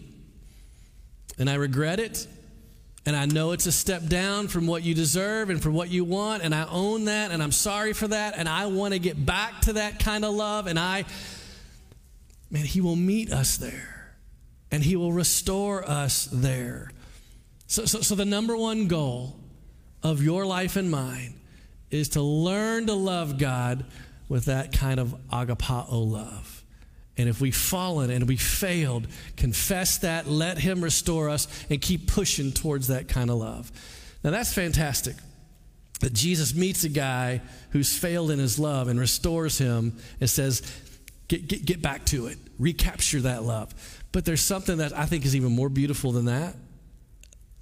And 1.39 1.49
I 1.49 1.55
regret 1.55 2.01
it. 2.01 2.27
And 3.07 3.15
I 3.15 3.27
know 3.27 3.53
it's 3.53 3.67
a 3.67 3.73
step 3.73 4.07
down 4.07 4.49
from 4.49 4.67
what 4.67 4.83
you 4.83 4.95
deserve 4.95 5.51
and 5.51 5.63
from 5.63 5.75
what 5.75 5.91
you 5.91 6.05
want. 6.05 6.43
And 6.43 6.55
I 6.55 6.67
own 6.71 7.05
that. 7.05 7.31
And 7.31 7.43
I'm 7.43 7.53
sorry 7.53 7.93
for 7.93 8.09
that. 8.09 8.35
And 8.37 8.49
I 8.49 8.67
want 8.67 8.95
to 8.95 8.99
get 8.99 9.25
back 9.25 9.61
to 9.63 9.75
that 9.75 9.99
kind 9.99 10.25
of 10.25 10.33
love. 10.33 10.67
And 10.67 10.79
I, 10.79 11.05
man, 12.51 12.65
He 12.65 12.81
will 12.81 12.97
meet 12.97 13.31
us 13.31 13.59
there. 13.59 14.15
And 14.71 14.83
He 14.83 14.97
will 14.97 15.13
restore 15.13 15.89
us 15.89 16.29
there. 16.33 16.91
So, 17.67 17.85
so, 17.85 18.01
so 18.01 18.15
the 18.15 18.25
number 18.25 18.57
one 18.57 18.89
goal 18.89 19.37
of 20.03 20.23
your 20.23 20.47
life 20.47 20.77
and 20.77 20.91
mine 20.91 21.35
is 21.91 22.11
to 22.11 22.23
learn 22.23 22.87
to 22.87 22.95
love 22.95 23.39
God 23.39 23.85
with 24.29 24.47
that 24.47 24.73
kind 24.73 24.99
of 24.99 25.15
agapao 25.31 26.11
love. 26.11 26.54
And 27.17 27.29
if 27.29 27.41
we've 27.41 27.57
fallen 27.57 28.11
and 28.11 28.27
we 28.27 28.37
failed, 28.37 29.07
confess 29.37 29.99
that, 29.99 30.27
let 30.27 30.59
Him 30.59 30.83
restore 30.83 31.29
us, 31.29 31.47
and 31.71 31.81
keep 31.81 32.09
pushing 32.09 32.51
towards 32.53 32.89
that 32.89 33.09
kind 33.09 33.31
of 33.31 33.37
love. 33.37 33.71
Now, 34.25 34.31
that's 34.31 34.53
fantastic 34.53 35.17
that 36.01 36.13
Jesus 36.13 36.55
meets 36.55 36.85
a 36.85 36.89
guy 36.89 37.41
who's 37.71 37.97
failed 37.97 38.31
in 38.31 38.39
his 38.39 38.59
love 38.59 38.89
and 38.89 39.01
restores 39.01 39.59
him 39.59 39.97
and 40.21 40.29
says, 40.29 40.63
Get, 41.29 41.49
get, 41.49 41.65
get 41.65 41.81
back 41.81 42.05
to 42.07 42.27
it, 42.27 42.37
recapture 42.59 43.23
that 43.23 43.43
love. 43.43 43.73
But 44.13 44.27
there's 44.27 44.43
something 44.43 44.77
that 44.79 44.97
I 44.97 45.07
think 45.07 45.25
is 45.25 45.35
even 45.35 45.53
more 45.53 45.71
beautiful 45.71 46.13
than 46.13 46.27
that. 46.27 46.55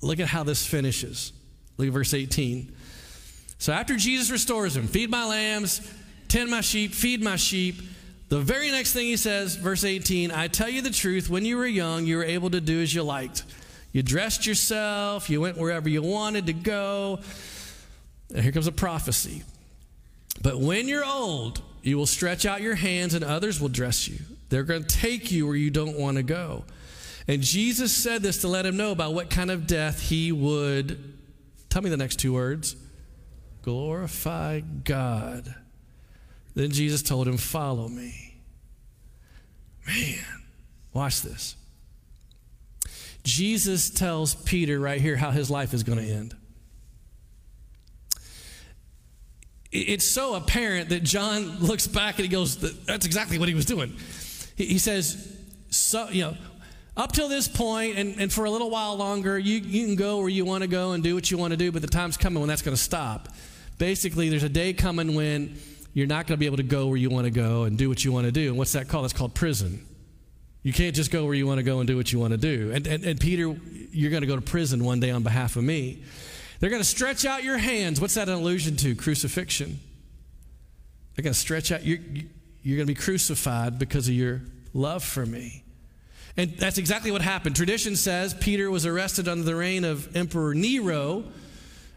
Look 0.01 0.19
at 0.19 0.27
how 0.27 0.43
this 0.43 0.67
finishes. 0.67 1.33
Look 1.77 1.87
at 1.87 1.95
verse 1.95 2.13
18. 2.13 2.75
So 3.59 3.73
after 3.73 3.97
Jesus 3.97 4.31
restores 4.31 4.77
him, 4.77 4.89
feed 4.89 5.09
my 5.09 5.25
lambs, 5.25 5.89
tend 6.27 6.51
my 6.51 6.61
sheep, 6.61 6.93
feed 6.93 7.23
my 7.23 7.37
sheep. 7.37 7.77
The 8.33 8.41
very 8.41 8.71
next 8.71 8.95
thing 8.95 9.05
he 9.05 9.19
says, 9.19 9.57
verse 9.57 9.85
18, 9.85 10.31
I 10.31 10.49
tell 10.49 10.71
you 10.71 10.81
the 10.81 10.89
truth, 10.89 11.29
when 11.29 11.45
you 11.45 11.59
were 11.59 11.67
young, 11.67 12.07
you 12.07 12.17
were 12.17 12.25
able 12.25 12.49
to 12.49 12.63
do 12.63 12.81
as 12.81 12.95
you 12.95 13.03
liked. 13.03 13.43
You 13.93 14.03
dressed 14.03 14.47
yourself, 14.47 15.29
you 15.29 15.43
went 15.43 15.59
wherever 15.59 15.87
you 15.87 16.01
wanted 16.01 16.47
to 16.47 16.55
go. 16.55 17.21
And 18.31 18.43
here 18.43 18.51
comes 18.51 18.67
a 18.67 18.73
prophecy. 18.73 19.43
But 20.41 20.59
when 20.59 20.89
you're 20.89 21.05
old, 21.05 21.61
you 21.83 21.99
will 21.99 22.07
stretch 22.07 22.47
out 22.47 22.63
your 22.63 22.75
hands 22.75 23.13
and 23.13 23.23
others 23.23 23.61
will 23.61 23.69
dress 23.69 24.09
you. 24.09 24.21
They're 24.49 24.63
going 24.63 24.85
to 24.85 24.97
take 24.97 25.31
you 25.31 25.47
where 25.47 25.55
you 25.55 25.71
don't 25.71 25.99
want 25.99 26.17
to 26.17 26.23
go. 26.23 26.65
And 27.29 27.43
Jesus 27.43 27.95
said 27.95 28.23
this 28.23 28.41
to 28.41 28.49
let 28.49 28.65
him 28.65 28.79
know 28.79 28.93
about 28.93 29.13
what 29.13 29.29
kind 29.29 29.51
of 29.51 29.67
death 29.67 30.01
he 30.01 30.33
would. 30.33 31.19
Tell 31.69 31.83
me 31.83 31.91
the 31.91 31.99
next 31.99 32.17
two 32.17 32.33
words 32.33 32.77
glorify 33.61 34.61
God. 34.61 35.55
Then 36.55 36.71
Jesus 36.71 37.03
told 37.03 37.27
him, 37.29 37.37
Follow 37.37 37.89
me. 37.89 38.41
Man, 39.87 40.43
watch 40.93 41.23
this. 41.23 41.57
Jesus 43.25 43.91
tells 43.91 44.35
Peter 44.35 44.79
right 44.79 45.01
here 45.01 45.17
how 45.17 45.31
his 45.31 45.51
life 45.51 45.75
is 45.75 45.83
going 45.83 45.99
to 45.99 46.05
end. 46.05 46.37
It's 49.71 50.07
so 50.07 50.35
apparent 50.35 50.91
that 50.91 51.03
John 51.03 51.59
looks 51.61 51.87
back 51.87 52.17
and 52.17 52.25
he 52.25 52.29
goes, 52.29 52.57
That's 52.85 53.07
exactly 53.07 53.39
what 53.39 53.49
he 53.49 53.55
was 53.55 53.65
doing. 53.65 53.97
He 54.57 54.79
says, 54.79 55.33
so, 55.71 56.09
you 56.11 56.23
know, 56.23 56.37
up 56.97 57.13
till 57.13 57.29
this 57.29 57.49
point 57.49 57.97
and, 57.97 58.21
and 58.21 58.33
for 58.33 58.45
a 58.45 58.51
little 58.51 58.69
while 58.69 58.97
longer, 58.97 59.39
you, 59.39 59.59
you 59.59 59.87
can 59.87 59.97
go 59.97 60.19
where 60.19 60.29
you 60.29 60.45
want 60.45 60.63
to 60.63 60.69
go 60.69 60.93
and 60.93 61.03
do 61.03 61.15
what 61.15 61.31
you 61.31 61.39
want 61.39 61.53
to 61.53 61.57
do, 61.57 61.73
but 61.73 61.81
the 61.81 61.89
time's 61.89 62.19
coming 62.19 62.41
when 62.41 62.49
that's 62.49 62.63
going 62.63 62.77
to 62.77 62.83
stop. 62.83 63.29
Basically, 63.79 64.29
there's 64.29 64.43
a 64.43 64.51
day 64.51 64.75
coming 64.75 65.15
when 65.15 65.57
you're 65.95 66.07
not 66.07 66.27
going 66.27 66.37
to 66.37 66.41
be 66.41 66.47
able 66.47 66.57
to 66.57 66.63
go 66.63 66.87
where 66.87 66.97
you 66.97 67.11
want 67.11 67.27
to 67.27 67.31
go 67.31 67.65
and 67.65 67.77
do 67.77 67.89
what 67.89 68.05
you 68.05 68.13
want 68.13 68.27
to 68.27 68.33
do. 68.33 68.49
And 68.49 68.59
what's 68.59 68.73
that 68.73 68.89
called? 68.89 69.05
It's 69.05 69.15
called 69.15 69.35
prison. 69.35 69.87
You 70.63 70.73
can't 70.73 70.95
just 70.95 71.11
go 71.11 71.25
where 71.25 71.35
you 71.35 71.47
want 71.47 71.59
to 71.59 71.65
go 71.65 71.81
and 71.81 71.87
do 71.87 71.97
what 71.97 72.13
you 72.13 72.19
want 72.19 72.33
to 72.33 72.39
do. 72.39 72.71
And, 72.73 72.87
and, 72.87 73.05
and 73.05 73.21
Peter, 73.21 73.55
you're 73.91 74.11
going 74.11 74.23
to 74.23 74.27
go 74.27 74.37
to 74.37 74.43
prison 74.43 74.85
one 74.85 75.01
day 75.01 75.11
on 75.11 75.23
behalf 75.23 75.57
of 75.57 75.65
me. 75.65 76.03
They're 76.61 76.71
going 76.71 76.83
to 76.83 76.89
stretch 76.89 77.25
out 77.25 77.43
your 77.43 77.59
hands. 77.59 78.01
What's 78.01 78.15
that 78.15 78.29
an 78.29 78.35
allusion 78.35 78.77
to? 78.77 78.95
Crucifixion. 78.95 79.81
They're 81.15 81.25
going 81.25 81.35
to 81.35 81.39
stretch 81.39 81.73
out, 81.73 81.85
you're, 81.85 81.99
you're 82.63 82.77
going 82.77 82.87
to 82.87 82.95
be 82.95 82.99
crucified 83.01 83.79
because 83.79 84.09
of 84.09 84.15
your 84.15 84.41
love 84.73 85.03
for 85.03 85.27
me. 85.27 85.65
And 86.37 86.57
that's 86.57 86.79
exactly 86.79 87.11
what 87.11 87.21
happened. 87.21 87.57
Tradition 87.57 87.97
says 87.97 88.33
Peter 88.33 88.71
was 88.71 88.87
arrested 88.87 89.29
under 89.29 89.43
the 89.43 89.57
reign 89.57 89.85
of 89.85 90.17
Emperor 90.17 90.55
Nero 90.55 91.25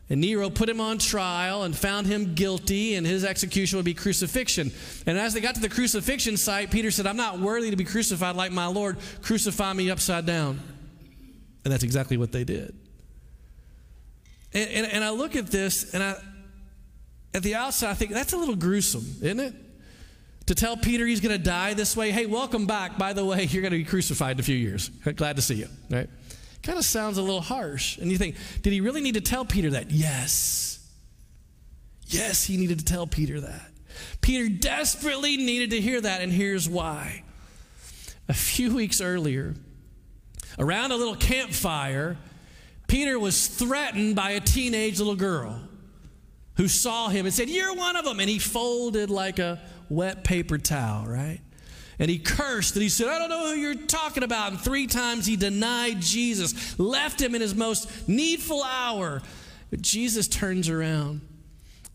and 0.10 0.22
Nero 0.22 0.52
put 0.52 0.70
him 0.70 0.80
on 0.80 1.00
trial 1.00 1.64
and 1.64 1.76
found 1.76 2.06
him 2.06 2.36
guilty, 2.36 2.94
and 2.96 3.08
his 3.08 3.26
execution 3.26 3.78
would 3.78 3.86
be 3.86 3.96
crucifixion. 3.96 4.72
And 5.08 5.18
as 5.18 5.34
they 5.34 5.42
got 5.42 5.56
to 5.56 5.62
the 5.62 5.70
crucifixion 5.70 6.38
site, 6.38 6.70
Peter 6.70 6.92
said, 6.92 7.08
I'm 7.08 7.18
not 7.18 7.40
worthy 7.40 7.72
to 7.72 7.76
be 7.76 7.86
crucified 7.86 8.36
like 8.36 8.52
my 8.52 8.68
Lord. 8.68 8.98
Crucify 9.22 9.74
me 9.74 9.90
upside 9.90 10.28
down. 10.28 10.60
And 11.64 11.74
that's 11.74 11.84
exactly 11.84 12.18
what 12.18 12.32
they 12.32 12.44
did. 12.44 12.76
And, 14.54 14.70
and, 14.70 14.94
and 14.94 15.04
I 15.04 15.10
look 15.10 15.36
at 15.36 15.48
this, 15.48 15.96
and 15.96 16.04
I, 16.04 16.16
at 17.34 17.42
the 17.42 17.56
outside, 17.56 17.90
I 17.90 17.96
think 17.96 18.12
that's 18.12 18.34
a 18.34 18.38
little 18.38 18.56
gruesome, 18.56 19.06
isn't 19.22 19.40
it? 19.40 19.54
To 20.46 20.54
tell 20.54 20.78
Peter 20.78 21.08
he's 21.08 21.20
going 21.20 21.36
to 21.36 21.44
die 21.44 21.74
this 21.74 21.98
way. 21.98 22.12
Hey, 22.12 22.28
welcome 22.28 22.68
back. 22.68 23.00
By 23.00 23.14
the 23.14 23.26
way, 23.26 23.44
you're 23.50 23.64
going 23.64 23.72
to 23.72 23.80
be 23.80 23.84
crucified 23.84 24.36
in 24.36 24.40
a 24.40 24.44
few 24.44 24.56
years. 24.56 24.90
Glad 24.90 25.38
to 25.38 25.42
see 25.42 25.56
you, 25.56 25.68
right? 25.90 26.08
Kind 26.66 26.78
of 26.78 26.84
sounds 26.84 27.18
a 27.18 27.22
little 27.22 27.42
harsh. 27.42 27.98
And 27.98 28.12
you 28.12 28.18
think, 28.18 28.36
did 28.62 28.74
he 28.74 28.82
really 28.82 29.02
need 29.02 29.14
to 29.14 29.22
tell 29.22 29.46
Peter 29.46 29.70
that? 29.72 29.92
Yes. 29.92 30.86
Yes, 32.08 32.44
he 32.44 32.58
needed 32.58 32.80
to 32.80 32.86
tell 32.86 33.08
Peter 33.08 33.40
that. 33.40 33.72
Peter 34.22 34.50
desperately 34.50 35.38
needed 35.38 35.70
to 35.70 35.80
hear 35.80 36.02
that, 36.02 36.22
and 36.22 36.32
here's 36.32 36.68
why. 36.68 37.24
a 38.28 38.34
few 38.34 38.74
weeks 38.74 39.00
earlier, 39.00 39.54
around 40.58 40.92
a 40.92 40.96
little 40.96 41.16
campfire, 41.16 42.18
Peter 42.88 43.20
was 43.20 43.48
threatened 43.48 44.16
by 44.16 44.32
a 44.32 44.40
teenage 44.40 44.98
little 44.98 45.16
girl 45.16 45.62
who 46.58 46.68
saw 46.68 47.10
him 47.10 47.26
and 47.26 47.34
said, 47.34 47.50
You're 47.50 47.76
one 47.76 47.96
of 47.96 48.06
them. 48.06 48.20
And 48.20 48.30
he 48.30 48.40
folded 48.40 49.10
like 49.10 49.40
a 49.40 49.62
wet 49.90 50.24
paper 50.24 50.58
towel, 50.58 51.06
right? 51.06 51.42
And 52.00 52.10
he 52.10 52.20
cursed 52.20 52.76
and 52.76 52.84
he 52.84 52.90
said, 52.90 53.08
I 53.08 53.20
don't 53.20 53.30
know 53.30 53.54
who 53.54 53.60
you're 53.60 53.76
talking 53.76 54.24
about. 54.24 54.52
And 54.52 54.60
three 54.60 54.88
times 54.88 55.26
he 55.26 55.36
denied 55.36 56.02
Jesus, 56.02 56.78
left 56.78 57.22
him 57.22 57.36
in 57.36 57.42
his 57.42 57.56
most 57.56 58.08
needful 58.08 58.64
hour. 58.64 59.22
But 59.70 59.82
Jesus 59.82 60.28
turns 60.28 60.70
around 60.70 61.22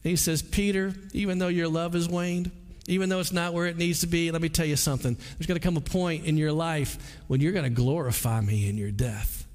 and 0.02 0.10
he 0.10 0.16
says, 0.16 0.42
Peter, 0.42 0.94
even 1.12 1.38
though 1.38 1.48
your 1.48 1.68
love 1.68 1.92
has 1.92 2.08
waned, 2.08 2.50
even 2.86 3.08
though 3.08 3.20
it's 3.20 3.32
not 3.32 3.52
where 3.52 3.66
it 3.66 3.76
needs 3.76 4.00
to 4.00 4.06
be, 4.06 4.30
let 4.30 4.40
me 4.40 4.48
tell 4.48 4.66
you 4.66 4.76
something. 4.76 5.14
There's 5.14 5.46
going 5.46 5.60
to 5.60 5.64
come 5.64 5.76
a 5.76 5.82
point 5.82 6.24
in 6.24 6.36
your 6.36 6.52
life 6.52 7.18
when 7.28 7.40
you're 7.40 7.52
going 7.52 7.64
to 7.64 7.70
glorify 7.70 8.40
me 8.40 8.68
in 8.68 8.78
your 8.78 8.90
death. 8.90 9.46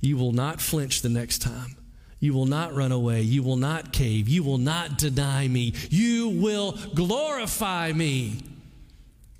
You 0.00 0.16
will 0.16 0.32
not 0.32 0.60
flinch 0.60 1.02
the 1.02 1.08
next 1.08 1.38
time. 1.38 1.76
You 2.20 2.34
will 2.34 2.46
not 2.46 2.74
run 2.74 2.92
away. 2.92 3.22
You 3.22 3.42
will 3.42 3.56
not 3.56 3.92
cave. 3.92 4.28
You 4.28 4.42
will 4.42 4.58
not 4.58 4.98
deny 4.98 5.48
me. 5.48 5.74
You 5.90 6.28
will 6.28 6.72
glorify 6.94 7.92
me. 7.92 8.42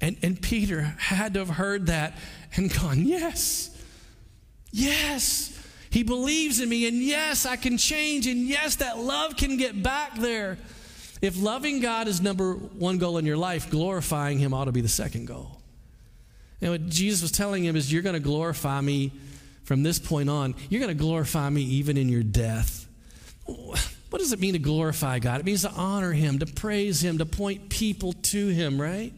And, 0.00 0.16
and 0.22 0.40
Peter 0.40 0.82
had 0.82 1.34
to 1.34 1.40
have 1.40 1.50
heard 1.50 1.86
that 1.86 2.16
and 2.56 2.72
gone, 2.72 3.02
Yes, 3.02 3.76
yes. 4.70 5.54
He 5.90 6.02
believes 6.02 6.60
in 6.60 6.68
me, 6.68 6.86
and 6.86 6.98
yes, 6.98 7.46
I 7.46 7.56
can 7.56 7.78
change, 7.78 8.26
and 8.26 8.40
yes, 8.40 8.76
that 8.76 8.98
love 8.98 9.36
can 9.36 9.56
get 9.56 9.82
back 9.82 10.18
there. 10.18 10.58
If 11.22 11.40
loving 11.40 11.80
God 11.80 12.08
is 12.08 12.20
number 12.20 12.52
one 12.52 12.98
goal 12.98 13.16
in 13.16 13.24
your 13.24 13.38
life, 13.38 13.70
glorifying 13.70 14.38
Him 14.38 14.52
ought 14.52 14.66
to 14.66 14.72
be 14.72 14.82
the 14.82 14.88
second 14.88 15.26
goal. 15.26 15.58
And 16.60 16.70
what 16.72 16.88
Jesus 16.88 17.22
was 17.22 17.32
telling 17.32 17.64
him 17.64 17.76
is, 17.76 17.92
You're 17.92 18.02
going 18.02 18.14
to 18.14 18.20
glorify 18.20 18.80
me 18.80 19.12
from 19.64 19.82
this 19.82 19.98
point 19.98 20.28
on. 20.28 20.54
You're 20.68 20.80
going 20.80 20.96
to 20.96 21.00
glorify 21.00 21.48
me 21.48 21.62
even 21.62 21.96
in 21.96 22.08
your 22.08 22.22
death. 22.22 22.86
What 23.44 24.20
does 24.20 24.32
it 24.32 24.40
mean 24.40 24.54
to 24.54 24.58
glorify 24.58 25.18
God? 25.18 25.40
It 25.40 25.46
means 25.46 25.62
to 25.62 25.70
honor 25.70 26.12
Him, 26.12 26.38
to 26.38 26.46
praise 26.46 27.02
Him, 27.04 27.18
to 27.18 27.26
point 27.26 27.68
people 27.68 28.14
to 28.14 28.48
Him, 28.48 28.80
right? 28.80 29.12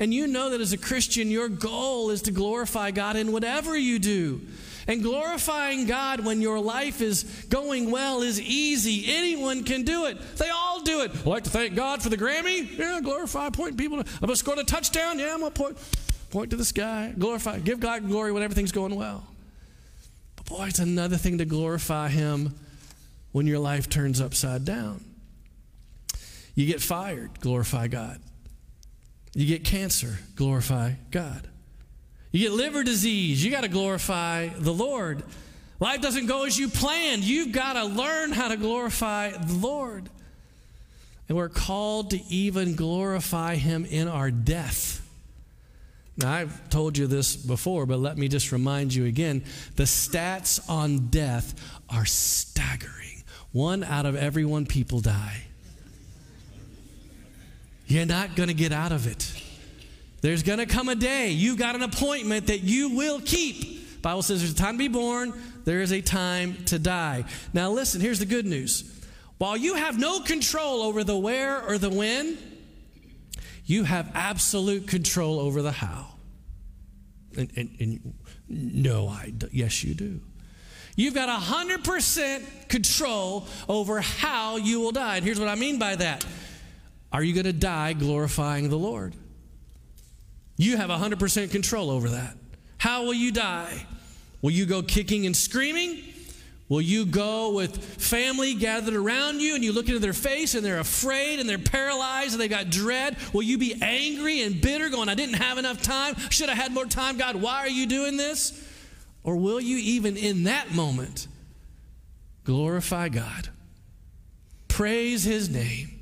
And 0.00 0.14
you 0.14 0.26
know 0.26 0.50
that 0.50 0.60
as 0.60 0.72
a 0.72 0.78
Christian, 0.78 1.30
your 1.30 1.48
goal 1.48 2.10
is 2.10 2.22
to 2.22 2.30
glorify 2.30 2.90
God 2.92 3.16
in 3.16 3.32
whatever 3.32 3.76
you 3.76 3.98
do. 3.98 4.40
And 4.86 5.02
glorifying 5.02 5.86
God 5.86 6.24
when 6.24 6.40
your 6.40 6.58
life 6.60 7.02
is 7.02 7.24
going 7.50 7.90
well 7.90 8.22
is 8.22 8.40
easy. 8.40 9.04
Anyone 9.06 9.64
can 9.64 9.82
do 9.82 10.06
it. 10.06 10.18
They 10.36 10.48
all 10.48 10.80
do 10.80 11.02
it. 11.02 11.10
I'd 11.10 11.26
like 11.26 11.44
to 11.44 11.50
thank 11.50 11.74
God 11.74 12.02
for 12.02 12.08
the 12.08 12.16
Grammy. 12.16 12.78
Yeah, 12.78 13.00
glorify, 13.02 13.50
point 13.50 13.76
people. 13.76 14.02
To, 14.02 14.10
I'm 14.14 14.20
going 14.20 14.30
to 14.30 14.36
score 14.36 14.58
a 14.58 14.64
touchdown. 14.64 15.18
Yeah, 15.18 15.34
I'm 15.34 15.40
going 15.40 15.52
to 15.52 15.58
point, 15.62 15.78
point 16.30 16.50
to 16.50 16.56
the 16.56 16.64
sky. 16.64 17.12
Glorify, 17.18 17.58
give 17.58 17.80
God 17.80 18.08
glory 18.08 18.32
when 18.32 18.42
everything's 18.42 18.72
going 18.72 18.94
well. 18.94 19.26
But 20.36 20.46
boy, 20.46 20.66
it's 20.68 20.78
another 20.78 21.18
thing 21.18 21.36
to 21.38 21.44
glorify 21.44 22.08
Him 22.08 22.54
when 23.32 23.46
your 23.46 23.58
life 23.58 23.90
turns 23.90 24.22
upside 24.22 24.64
down. 24.64 25.04
You 26.54 26.66
get 26.66 26.80
fired, 26.80 27.40
glorify 27.40 27.88
God. 27.88 28.20
You 29.38 29.46
get 29.46 29.62
cancer, 29.62 30.18
glorify 30.34 30.94
God. 31.12 31.46
You 32.32 32.40
get 32.40 32.50
liver 32.50 32.82
disease, 32.82 33.44
you 33.44 33.52
got 33.52 33.60
to 33.60 33.68
glorify 33.68 34.48
the 34.48 34.74
Lord. 34.74 35.22
Life 35.78 36.00
doesn't 36.00 36.26
go 36.26 36.44
as 36.44 36.58
you 36.58 36.68
planned. 36.68 37.22
You've 37.22 37.52
got 37.52 37.74
to 37.74 37.84
learn 37.84 38.32
how 38.32 38.48
to 38.48 38.56
glorify 38.56 39.30
the 39.30 39.54
Lord. 39.54 40.10
And 41.28 41.38
we're 41.38 41.50
called 41.50 42.10
to 42.10 42.20
even 42.28 42.74
glorify 42.74 43.54
Him 43.54 43.84
in 43.84 44.08
our 44.08 44.32
death. 44.32 45.08
Now, 46.16 46.32
I've 46.32 46.68
told 46.68 46.98
you 46.98 47.06
this 47.06 47.36
before, 47.36 47.86
but 47.86 48.00
let 48.00 48.18
me 48.18 48.26
just 48.26 48.50
remind 48.50 48.92
you 48.92 49.04
again 49.04 49.44
the 49.76 49.84
stats 49.84 50.68
on 50.68 51.10
death 51.10 51.54
are 51.88 52.06
staggering. 52.06 53.22
One 53.52 53.84
out 53.84 54.04
of 54.04 54.16
every 54.16 54.44
one 54.44 54.66
people 54.66 54.98
die. 54.98 55.44
You're 57.88 58.06
not 58.06 58.36
going 58.36 58.48
to 58.48 58.54
get 58.54 58.70
out 58.70 58.92
of 58.92 59.06
it. 59.06 59.32
There's 60.20 60.42
going 60.42 60.58
to 60.58 60.66
come 60.66 60.88
a 60.88 60.94
day 60.94 61.30
you've 61.30 61.58
got 61.58 61.74
an 61.74 61.82
appointment 61.82 62.48
that 62.48 62.60
you 62.60 62.90
will 62.90 63.20
keep. 63.20 64.02
Bible 64.02 64.22
says 64.22 64.40
there's 64.40 64.52
a 64.52 64.56
time 64.56 64.74
to 64.74 64.78
be 64.78 64.88
born, 64.88 65.32
there 65.64 65.80
is 65.80 65.92
a 65.92 66.00
time 66.00 66.64
to 66.66 66.78
die. 66.78 67.24
Now 67.52 67.70
listen, 67.70 68.00
here's 68.00 68.18
the 68.18 68.26
good 68.26 68.46
news. 68.46 68.94
While 69.38 69.56
you 69.56 69.74
have 69.74 69.98
no 69.98 70.20
control 70.20 70.82
over 70.82 71.02
the 71.02 71.16
where 71.16 71.64
or 71.66 71.78
the 71.78 71.90
when, 71.90 72.36
you 73.64 73.84
have 73.84 74.10
absolute 74.14 74.86
control 74.88 75.38
over 75.40 75.62
the 75.62 75.72
how. 75.72 76.06
And, 77.36 77.50
and, 77.56 77.76
and 77.80 78.14
no, 78.48 79.08
I 79.08 79.32
yes, 79.52 79.84
you 79.84 79.94
do. 79.94 80.20
You've 80.96 81.14
got 81.14 81.28
100% 81.28 82.68
control 82.68 83.46
over 83.68 84.00
how 84.00 84.56
you 84.56 84.80
will 84.80 84.90
die. 84.90 85.16
And 85.16 85.24
here's 85.24 85.38
what 85.38 85.48
I 85.48 85.54
mean 85.54 85.78
by 85.78 85.94
that. 85.94 86.26
Are 87.12 87.22
you 87.22 87.32
going 87.32 87.46
to 87.46 87.52
die 87.52 87.94
glorifying 87.94 88.68
the 88.68 88.78
Lord? 88.78 89.14
You 90.56 90.76
have 90.76 90.90
100% 90.90 91.50
control 91.50 91.90
over 91.90 92.10
that. 92.10 92.36
How 92.78 93.04
will 93.04 93.14
you 93.14 93.32
die? 93.32 93.86
Will 94.42 94.50
you 94.50 94.66
go 94.66 94.82
kicking 94.82 95.24
and 95.26 95.36
screaming? 95.36 96.02
Will 96.68 96.82
you 96.82 97.06
go 97.06 97.52
with 97.52 97.82
family 97.82 98.54
gathered 98.54 98.94
around 98.94 99.40
you 99.40 99.54
and 99.54 99.64
you 99.64 99.72
look 99.72 99.86
into 99.86 100.00
their 100.00 100.12
face 100.12 100.54
and 100.54 100.64
they're 100.64 100.80
afraid 100.80 101.40
and 101.40 101.48
they're 101.48 101.58
paralyzed 101.58 102.32
and 102.32 102.40
they've 102.40 102.50
got 102.50 102.68
dread? 102.68 103.16
Will 103.32 103.42
you 103.42 103.56
be 103.56 103.80
angry 103.80 104.42
and 104.42 104.60
bitter, 104.60 104.90
going, 104.90 105.08
I 105.08 105.14
didn't 105.14 105.36
have 105.36 105.56
enough 105.56 105.80
time? 105.80 106.14
Should 106.28 106.50
have 106.50 106.58
had 106.58 106.72
more 106.72 106.84
time? 106.84 107.16
God, 107.16 107.36
why 107.36 107.60
are 107.60 107.68
you 107.68 107.86
doing 107.86 108.18
this? 108.18 108.66
Or 109.24 109.36
will 109.36 109.60
you, 109.60 109.78
even 109.78 110.16
in 110.18 110.44
that 110.44 110.72
moment, 110.72 111.26
glorify 112.44 113.08
God? 113.08 113.48
Praise 114.68 115.24
His 115.24 115.48
name 115.48 115.97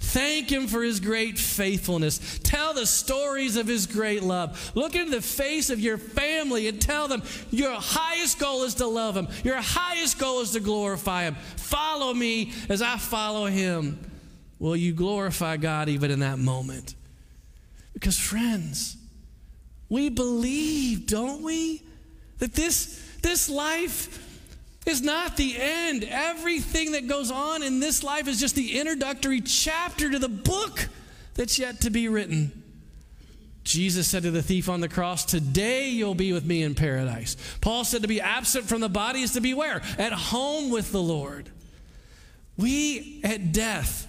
Thank 0.00 0.50
Him 0.50 0.66
for 0.66 0.82
His 0.82 0.98
great 0.98 1.38
faithfulness. 1.38 2.40
Tell 2.42 2.74
the 2.74 2.86
stories 2.86 3.56
of 3.56 3.66
His 3.66 3.86
great 3.86 4.22
love. 4.22 4.72
Look 4.74 4.96
into 4.96 5.12
the 5.12 5.22
face 5.22 5.70
of 5.70 5.78
your 5.78 5.98
family 5.98 6.66
and 6.66 6.80
tell 6.80 7.06
them 7.06 7.22
your 7.50 7.74
highest 7.74 8.38
goal 8.38 8.64
is 8.64 8.74
to 8.76 8.86
love 8.86 9.16
Him. 9.16 9.28
Your 9.44 9.60
highest 9.60 10.18
goal 10.18 10.40
is 10.40 10.52
to 10.52 10.60
glorify 10.60 11.24
Him. 11.24 11.36
Follow 11.56 12.12
me 12.12 12.52
as 12.68 12.82
I 12.82 12.96
follow 12.96 13.46
Him. 13.46 13.98
Will 14.58 14.76
you 14.76 14.92
glorify 14.92 15.56
God 15.56 15.88
even 15.88 16.10
in 16.10 16.20
that 16.20 16.38
moment? 16.38 16.94
Because, 17.92 18.18
friends, 18.18 18.96
we 19.88 20.08
believe, 20.08 21.06
don't 21.06 21.42
we, 21.42 21.82
that 22.38 22.54
this, 22.54 23.00
this 23.22 23.48
life 23.50 24.29
is 24.90 25.00
not 25.00 25.36
the 25.36 25.56
end. 25.58 26.04
Everything 26.04 26.92
that 26.92 27.06
goes 27.06 27.30
on 27.30 27.62
in 27.62 27.80
this 27.80 28.02
life 28.02 28.28
is 28.28 28.38
just 28.38 28.54
the 28.54 28.78
introductory 28.78 29.40
chapter 29.40 30.10
to 30.10 30.18
the 30.18 30.28
book 30.28 30.88
that's 31.34 31.58
yet 31.58 31.80
to 31.82 31.90
be 31.90 32.08
written. 32.08 32.62
Jesus 33.62 34.08
said 34.08 34.24
to 34.24 34.30
the 34.30 34.42
thief 34.42 34.68
on 34.68 34.80
the 34.80 34.88
cross, 34.88 35.24
Today 35.24 35.88
you'll 35.90 36.14
be 36.14 36.32
with 36.32 36.44
me 36.44 36.62
in 36.62 36.74
paradise. 36.74 37.36
Paul 37.60 37.84
said 37.84 38.02
to 38.02 38.08
be 38.08 38.20
absent 38.20 38.66
from 38.66 38.80
the 38.80 38.88
body 38.88 39.22
is 39.22 39.32
to 39.32 39.40
be 39.40 39.54
where? 39.54 39.80
At 39.96 40.12
home 40.12 40.70
with 40.70 40.92
the 40.92 41.02
Lord. 41.02 41.48
We 42.56 43.20
at 43.24 43.52
death 43.52 44.06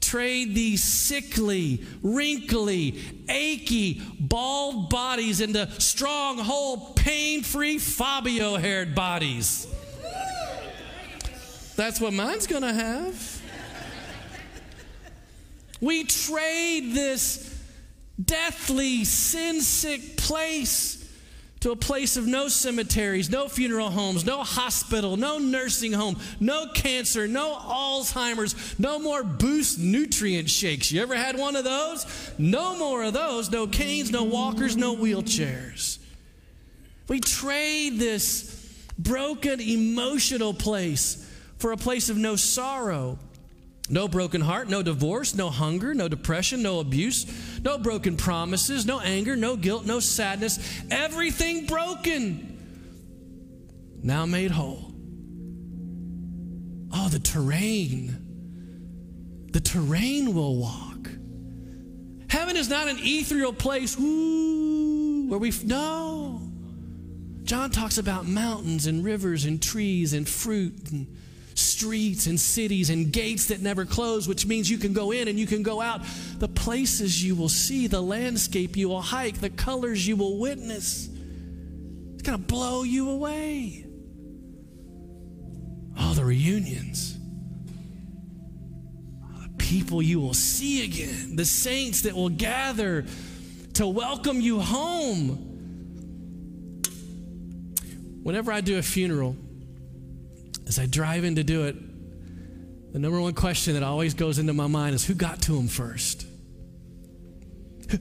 trade 0.00 0.54
these 0.54 0.82
sickly, 0.82 1.84
wrinkly, 2.02 3.00
achy, 3.28 4.00
bald 4.18 4.88
bodies 4.88 5.40
into 5.40 5.70
strong, 5.80 6.38
whole, 6.38 6.94
pain 6.94 7.42
free, 7.42 7.78
Fabio 7.78 8.56
haired 8.56 8.94
bodies. 8.94 9.66
That's 11.80 11.98
what 11.98 12.12
mine's 12.12 12.46
going 12.46 12.60
to 12.60 12.74
have. 12.74 13.42
we 15.80 16.04
trade 16.04 16.92
this 16.92 17.58
deathly, 18.22 19.06
sin 19.06 19.62
sick 19.62 20.18
place 20.18 21.10
to 21.60 21.70
a 21.70 21.76
place 21.76 22.18
of 22.18 22.26
no 22.26 22.48
cemeteries, 22.48 23.30
no 23.30 23.48
funeral 23.48 23.88
homes, 23.88 24.26
no 24.26 24.42
hospital, 24.42 25.16
no 25.16 25.38
nursing 25.38 25.94
home, 25.94 26.18
no 26.38 26.66
cancer, 26.74 27.26
no 27.26 27.56
Alzheimer's, 27.56 28.78
no 28.78 28.98
more 28.98 29.24
boost 29.24 29.78
nutrient 29.78 30.50
shakes. 30.50 30.92
You 30.92 31.00
ever 31.00 31.14
had 31.14 31.38
one 31.38 31.56
of 31.56 31.64
those? 31.64 32.04
No 32.36 32.76
more 32.76 33.04
of 33.04 33.14
those. 33.14 33.50
No 33.50 33.66
canes, 33.66 34.10
no 34.10 34.24
walkers, 34.24 34.76
no 34.76 34.94
wheelchairs. 34.94 35.96
We 37.08 37.20
trade 37.20 37.98
this 37.98 38.84
broken 38.98 39.62
emotional 39.62 40.52
place 40.52 41.26
for 41.60 41.72
a 41.72 41.76
place 41.76 42.08
of 42.08 42.16
no 42.16 42.36
sorrow. 42.36 43.18
No 43.88 44.06
broken 44.06 44.40
heart, 44.40 44.68
no 44.68 44.82
divorce, 44.82 45.34
no 45.34 45.50
hunger, 45.50 45.94
no 45.94 46.06
depression, 46.06 46.62
no 46.62 46.78
abuse, 46.78 47.26
no 47.62 47.76
broken 47.76 48.16
promises, 48.16 48.86
no 48.86 49.00
anger, 49.00 49.34
no 49.34 49.56
guilt, 49.56 49.84
no 49.84 49.98
sadness. 49.98 50.60
Everything 50.92 51.66
broken, 51.66 52.56
now 54.02 54.26
made 54.26 54.52
whole. 54.52 54.92
Oh, 56.92 57.08
the 57.08 57.18
terrain. 57.18 59.48
The 59.52 59.60
terrain 59.60 60.34
will 60.34 60.56
walk. 60.56 61.08
Heaven 62.28 62.56
is 62.56 62.68
not 62.68 62.86
an 62.86 62.98
ethereal 63.00 63.52
place, 63.52 63.98
woo, 63.98 65.28
where 65.28 65.40
we 65.40 65.52
no. 65.64 66.40
John 67.42 67.70
talks 67.70 67.98
about 67.98 68.26
mountains 68.26 68.86
and 68.86 69.04
rivers 69.04 69.44
and 69.44 69.60
trees 69.60 70.12
and 70.12 70.28
fruit 70.28 70.92
and 70.92 71.08
streets 71.80 72.26
and 72.26 72.38
cities 72.38 72.90
and 72.90 73.10
gates 73.10 73.46
that 73.46 73.62
never 73.62 73.86
close, 73.86 74.28
which 74.28 74.44
means 74.44 74.68
you 74.68 74.76
can 74.76 74.92
go 74.92 75.12
in 75.12 75.28
and 75.28 75.38
you 75.38 75.46
can 75.46 75.62
go 75.62 75.80
out. 75.80 76.02
The 76.38 76.48
places 76.48 77.24
you 77.24 77.34
will 77.34 77.48
see, 77.48 77.86
the 77.86 78.02
landscape 78.02 78.76
you 78.76 78.90
will 78.90 79.00
hike, 79.00 79.40
the 79.40 79.48
colors 79.48 80.06
you 80.06 80.14
will 80.14 80.38
witness. 80.38 81.08
It's 82.14 82.22
going 82.22 82.38
to 82.38 82.44
blow 82.44 82.82
you 82.82 83.08
away. 83.08 83.86
All 85.98 86.12
the 86.12 86.24
reunions, 86.24 87.18
the 89.42 89.48
people 89.56 90.02
you 90.02 90.20
will 90.20 90.34
see 90.34 90.84
again, 90.84 91.36
the 91.36 91.46
saints 91.46 92.02
that 92.02 92.14
will 92.14 92.28
gather 92.28 93.06
to 93.74 93.86
welcome 93.86 94.42
you 94.42 94.60
home. 94.60 95.46
Whenever 98.22 98.52
I 98.52 98.60
do 98.60 98.76
a 98.76 98.82
funeral, 98.82 99.34
as 100.70 100.78
I 100.78 100.86
drive 100.86 101.24
in 101.24 101.34
to 101.34 101.42
do 101.42 101.64
it, 101.64 101.74
the 102.92 103.00
number 103.00 103.20
one 103.20 103.34
question 103.34 103.74
that 103.74 103.82
always 103.82 104.14
goes 104.14 104.38
into 104.38 104.52
my 104.52 104.68
mind 104.68 104.94
is 104.94 105.04
who 105.04 105.14
got 105.14 105.42
to 105.42 105.56
him 105.56 105.66
first? 105.66 106.24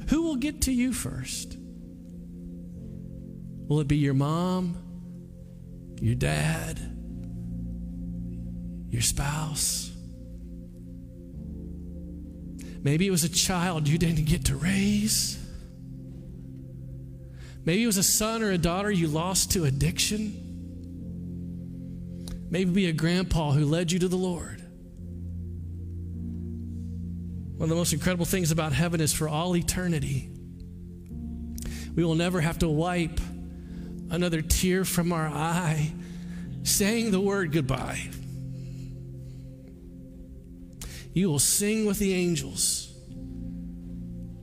Who 0.09 0.21
will 0.21 0.35
get 0.35 0.61
to 0.61 0.71
you 0.71 0.93
first? 0.93 1.57
Will 3.67 3.79
it 3.79 3.87
be 3.87 3.97
your 3.97 4.13
mom, 4.13 4.77
your 5.99 6.13
dad, 6.13 6.79
your 8.91 9.01
spouse? 9.01 9.91
Maybe 12.83 13.07
it 13.07 13.11
was 13.11 13.23
a 13.23 13.29
child 13.29 13.87
you 13.87 13.97
didn't 13.97 14.25
get 14.25 14.45
to 14.45 14.55
raise. 14.55 15.43
Maybe 17.65 17.81
it 17.81 17.87
was 17.87 17.97
a 17.97 18.03
son 18.03 18.43
or 18.43 18.51
a 18.51 18.59
daughter 18.59 18.91
you 18.91 19.07
lost 19.07 19.53
to 19.53 19.65
addiction. 19.65 20.48
Maybe 22.49 22.71
be 22.71 22.87
a 22.87 22.93
grandpa 22.93 23.51
who 23.51 23.65
led 23.65 23.91
you 23.91 23.99
to 23.99 24.07
the 24.07 24.15
Lord. 24.15 24.59
One 27.57 27.63
of 27.63 27.69
the 27.69 27.75
most 27.75 27.93
incredible 27.93 28.25
things 28.25 28.51
about 28.51 28.71
heaven 28.71 29.01
is 29.01 29.13
for 29.13 29.27
all 29.27 29.55
eternity, 29.55 30.29
we 31.95 32.05
will 32.05 32.15
never 32.15 32.39
have 32.39 32.59
to 32.59 32.69
wipe 32.69 33.19
another 34.09 34.41
tear 34.41 34.85
from 34.85 35.11
our 35.11 35.27
eye 35.27 35.91
saying 36.63 37.11
the 37.11 37.19
word 37.19 37.51
goodbye. 37.51 38.09
You 41.13 41.29
will 41.29 41.39
sing 41.39 41.85
with 41.85 41.99
the 41.99 42.13
angels. 42.13 42.93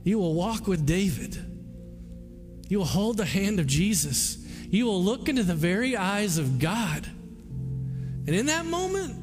You 0.03 0.19
will 0.19 0.35
walk 0.35 0.67
with 0.67 0.85
David. 0.85 1.35
You 2.69 2.79
will 2.79 2.85
hold 2.85 3.17
the 3.17 3.25
hand 3.25 3.59
of 3.59 3.65
Jesus. 3.65 4.37
You 4.69 4.85
will 4.85 5.01
look 5.01 5.27
into 5.27 5.43
the 5.43 5.55
very 5.55 5.97
eyes 5.97 6.37
of 6.37 6.59
God. 6.59 7.09
And 8.27 8.35
in 8.35 8.47
that 8.47 8.65
moment, 8.65 9.15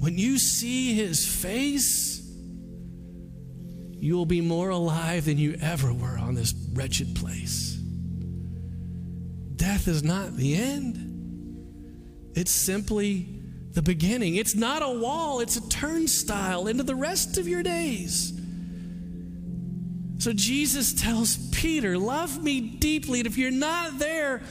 when 0.00 0.16
you 0.18 0.38
see 0.38 0.94
his 0.94 1.26
face, 1.26 2.18
you 3.92 4.14
will 4.14 4.26
be 4.26 4.40
more 4.40 4.70
alive 4.70 5.24
than 5.24 5.38
you 5.38 5.56
ever 5.60 5.92
were 5.92 6.18
on 6.18 6.34
this 6.34 6.54
wretched 6.72 7.16
place. 7.16 7.74
Death 9.56 9.88
is 9.88 10.04
not 10.04 10.36
the 10.36 10.54
end, 10.54 11.04
it's 12.36 12.52
simply 12.52 13.38
the 13.72 13.82
beginning. 13.82 14.36
It's 14.36 14.54
not 14.54 14.82
a 14.82 14.90
wall, 14.90 15.40
it's 15.40 15.56
a 15.56 15.68
turnstile 15.68 16.66
into 16.66 16.82
the 16.82 16.94
rest 16.94 17.38
of 17.38 17.46
your 17.46 17.62
days. 17.62 18.32
So 20.18 20.32
Jesus 20.32 20.94
tells 20.94 21.36
Peter, 21.50 21.96
Love 21.96 22.42
me 22.42 22.60
deeply, 22.60 23.20
and 23.20 23.26
if 23.26 23.38
you're 23.38 23.50
not 23.50 23.98
there, 23.98 24.42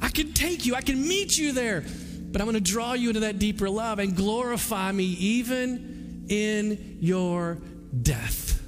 I 0.00 0.08
can 0.08 0.32
take 0.32 0.66
you, 0.66 0.74
I 0.74 0.82
can 0.82 1.06
meet 1.06 1.36
you 1.36 1.52
there. 1.52 1.84
But 2.32 2.40
I'm 2.40 2.46
going 2.46 2.54
to 2.54 2.60
draw 2.60 2.92
you 2.92 3.08
into 3.08 3.20
that 3.20 3.38
deeper 3.38 3.68
love 3.70 3.98
and 3.98 4.14
glorify 4.14 4.92
me 4.92 5.04
even 5.04 6.26
in 6.28 6.98
your 7.00 7.58
death. 8.02 8.60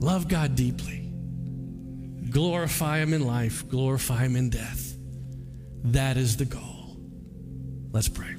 Love 0.00 0.28
God 0.28 0.54
deeply. 0.54 1.12
Glorify 2.30 2.98
Him 2.98 3.14
in 3.14 3.26
life, 3.26 3.68
glorify 3.68 4.24
Him 4.24 4.36
in 4.36 4.50
death. 4.50 4.96
That 5.84 6.16
is 6.16 6.36
the 6.36 6.44
goal. 6.44 6.96
Let's 7.92 8.08
pray. 8.08 8.34